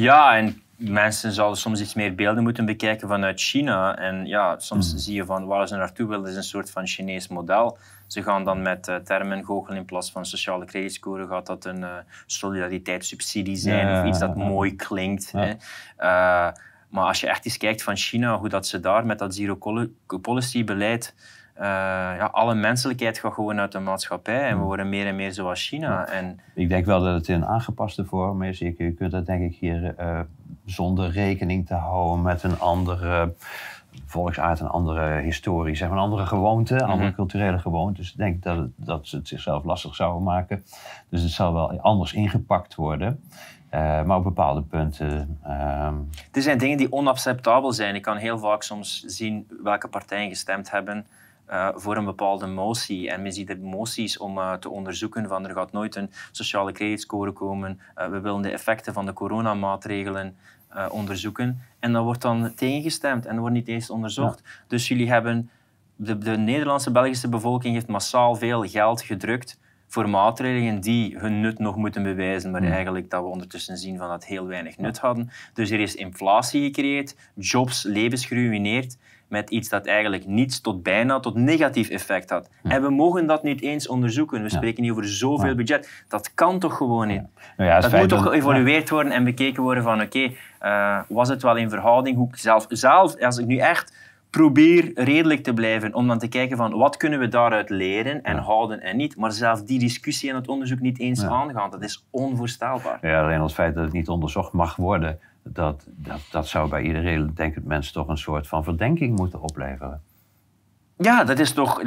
[0.00, 3.96] Ja, en mensen zouden soms iets meer beelden moeten bekijken vanuit China.
[3.96, 4.98] En ja, soms hmm.
[4.98, 7.78] zie je van waar ze naartoe willen, is een soort van Chinees model.
[8.06, 11.26] Ze gaan dan met uh, termen goochelen in plaats van sociale creditscore.
[11.26, 11.96] Gaat dat een uh,
[12.26, 15.32] solidariteitssubsidie zijn of iets dat mooi klinkt.
[15.32, 15.52] Hè?
[16.88, 20.64] Maar als je echt eens kijkt van China, hoe dat ze daar met dat zero-policy
[20.64, 21.14] beleid
[21.58, 24.62] uh, ja, alle menselijkheid gaat gewoon uit de maatschappij en we hmm.
[24.62, 26.08] worden meer en meer zoals China.
[26.08, 26.40] En...
[26.54, 28.58] Ik denk wel dat het in een aangepaste vorm is.
[28.58, 30.20] Je kunt dat denk ik hier uh,
[30.64, 33.34] zonder rekening te houden met een andere
[34.06, 37.14] volksaard, een andere historie, zeg maar een andere gewoonte, een andere mhm.
[37.14, 38.00] culturele gewoonte.
[38.00, 40.64] Dus ik denk dat, het, dat ze het zichzelf lastig zouden maken.
[41.08, 43.22] Dus het zal wel anders ingepakt worden.
[43.74, 45.38] Uh, maar op bepaalde punten.
[45.46, 45.88] Uh...
[46.32, 47.94] Er zijn dingen die onacceptabel zijn.
[47.94, 51.06] Ik kan heel vaak soms zien welke partijen gestemd hebben
[51.50, 53.10] uh, voor een bepaalde motie.
[53.10, 56.72] En men ziet er moties om uh, te onderzoeken van er gaat nooit een sociale
[56.72, 57.80] creditscore komen.
[57.94, 60.36] we willen de effecten van de coronamaatregelen
[60.90, 61.62] onderzoeken.
[61.78, 64.42] En dat wordt dan tegengestemd en wordt niet eens onderzocht.
[64.66, 65.50] Dus jullie hebben...
[66.00, 71.58] De, de Nederlandse Belgische bevolking heeft massaal veel geld gedrukt voor maatregelen die hun nut
[71.58, 75.30] nog moeten bewijzen, maar eigenlijk dat we ondertussen zien van dat heel weinig nut hadden.
[75.54, 78.96] Dus er is inflatie gecreëerd, jobs, levens geruineerd
[79.28, 82.50] met iets dat eigenlijk niets tot bijna tot negatief effect had.
[82.62, 84.42] En we mogen dat niet eens onderzoeken.
[84.42, 86.04] We spreken hier over zoveel budget.
[86.08, 87.22] Dat kan toch gewoon niet?
[87.56, 91.42] Nou ja, dat moet toch geëvalueerd worden en bekeken worden van oké, eh, was het
[91.42, 92.16] wel in verhouding?
[92.16, 93.92] Hoe zelf, zelf, als ik nu echt
[94.30, 98.36] probeer redelijk te blijven om dan te kijken van wat kunnen we daaruit leren en
[98.36, 99.16] houden en niet.
[99.16, 102.98] Maar zelf die discussie en het onderzoek niet eens aangaan, dat is onvoorstelbaar.
[103.02, 105.18] Ja, alleen het feit dat het niet onderzocht mag worden,
[105.52, 109.40] dat, dat, dat zou bij iedereen, denk ik, mensen toch een soort van verdenking moeten
[109.40, 110.02] opleveren.
[110.96, 111.82] Ja, dat is toch...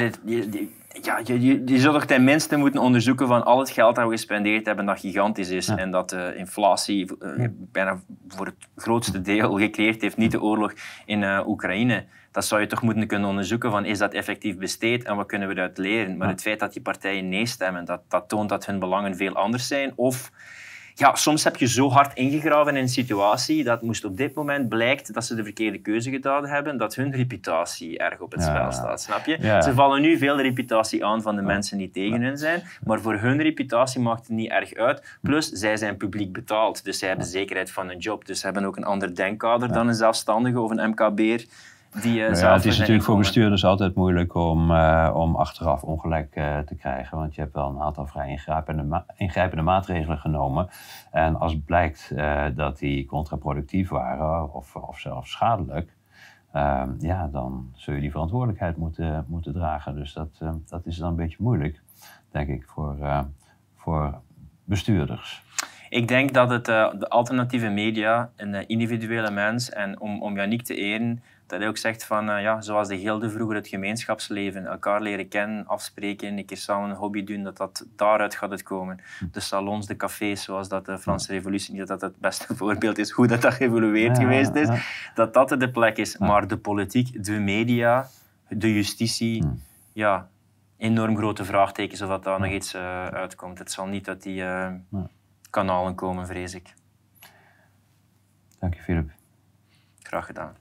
[1.02, 4.12] Ja, je, je, je zou toch tenminste moeten onderzoeken van al het geld dat we
[4.12, 9.54] gespendeerd hebben dat gigantisch is en dat de inflatie uh, bijna voor het grootste deel
[9.54, 10.74] gecreëerd heeft, niet de oorlog
[11.06, 12.06] in uh, Oekraïne.
[12.32, 15.48] dat zou je toch moeten kunnen onderzoeken van is dat effectief besteed en wat kunnen
[15.48, 16.18] we eruit leren.
[16.18, 19.34] Maar het feit dat die partijen nee stemmen, dat, dat toont dat hun belangen veel
[19.34, 19.94] anders zijn.
[19.96, 20.32] Of
[20.96, 24.70] ja, soms heb je zo hard ingegraven in een situatie dat moest op dit moment
[24.70, 28.72] blijkt dat ze de verkeerde keuze gedaan hebben, dat hun reputatie erg op het spel
[28.72, 29.60] staat, snap je?
[29.64, 33.00] Ze vallen nu veel de reputatie aan van de mensen die tegen hun zijn, maar
[33.02, 35.18] voor hun reputatie maakt het niet erg uit.
[35.22, 38.26] Plus, zij zijn publiek betaald, dus zij hebben zekerheid van hun job.
[38.26, 41.46] Dus ze hebben ook een ander denkkader dan een zelfstandige of een MKB'er
[42.00, 46.36] die, uh, ja, het is natuurlijk voor bestuurders altijd moeilijk om, uh, om achteraf ongelijk
[46.36, 47.18] uh, te krijgen.
[47.18, 50.70] Want je hebt wel een aantal vrij ingrijpende, ma ingrijpende maatregelen genomen.
[51.12, 52.14] En als blijkt
[52.56, 55.96] dat die contraproductief waren of, of zelfs schadelijk,
[56.52, 59.96] ehm, ja, dan zul je die verantwoordelijkheid moeten, moeten dragen.
[59.96, 61.82] Dus dat, dat is dan een beetje moeilijk,
[62.32, 63.26] denk ik, voor,
[63.76, 64.22] voor
[64.64, 65.44] bestuurders.
[65.90, 70.76] Ik denk dat het, de alternatieve media, een individuele mens, en om, om Yannick te
[70.76, 75.02] eren, dat hij ook zegt van, uh, ja, zoals de gilde vroeger het gemeenschapsleven, elkaar
[75.02, 79.00] leren kennen, afspreken, een keer samen een hobby doen, dat dat daaruit gaat het komen.
[79.32, 82.98] De salons, de cafés, zoals dat de Franse revolutie, niet dat dat het beste voorbeeld
[82.98, 84.70] is, hoe dat, dat geëvolueerd geweest is,
[85.16, 86.18] dat dat de plek is.
[86.18, 88.08] Maar de politiek, de media,
[88.50, 89.46] de justitie,
[89.94, 90.30] ja,
[90.78, 93.60] enorm grote vraagtekens of dat daar nog iets uh, uitkomt.
[93.60, 94.72] Het zal niet uit die uh,
[95.50, 96.74] kanalen komen, vrees ik.
[98.60, 99.12] Dank je, Philip.
[100.00, 100.61] Graag gedaan.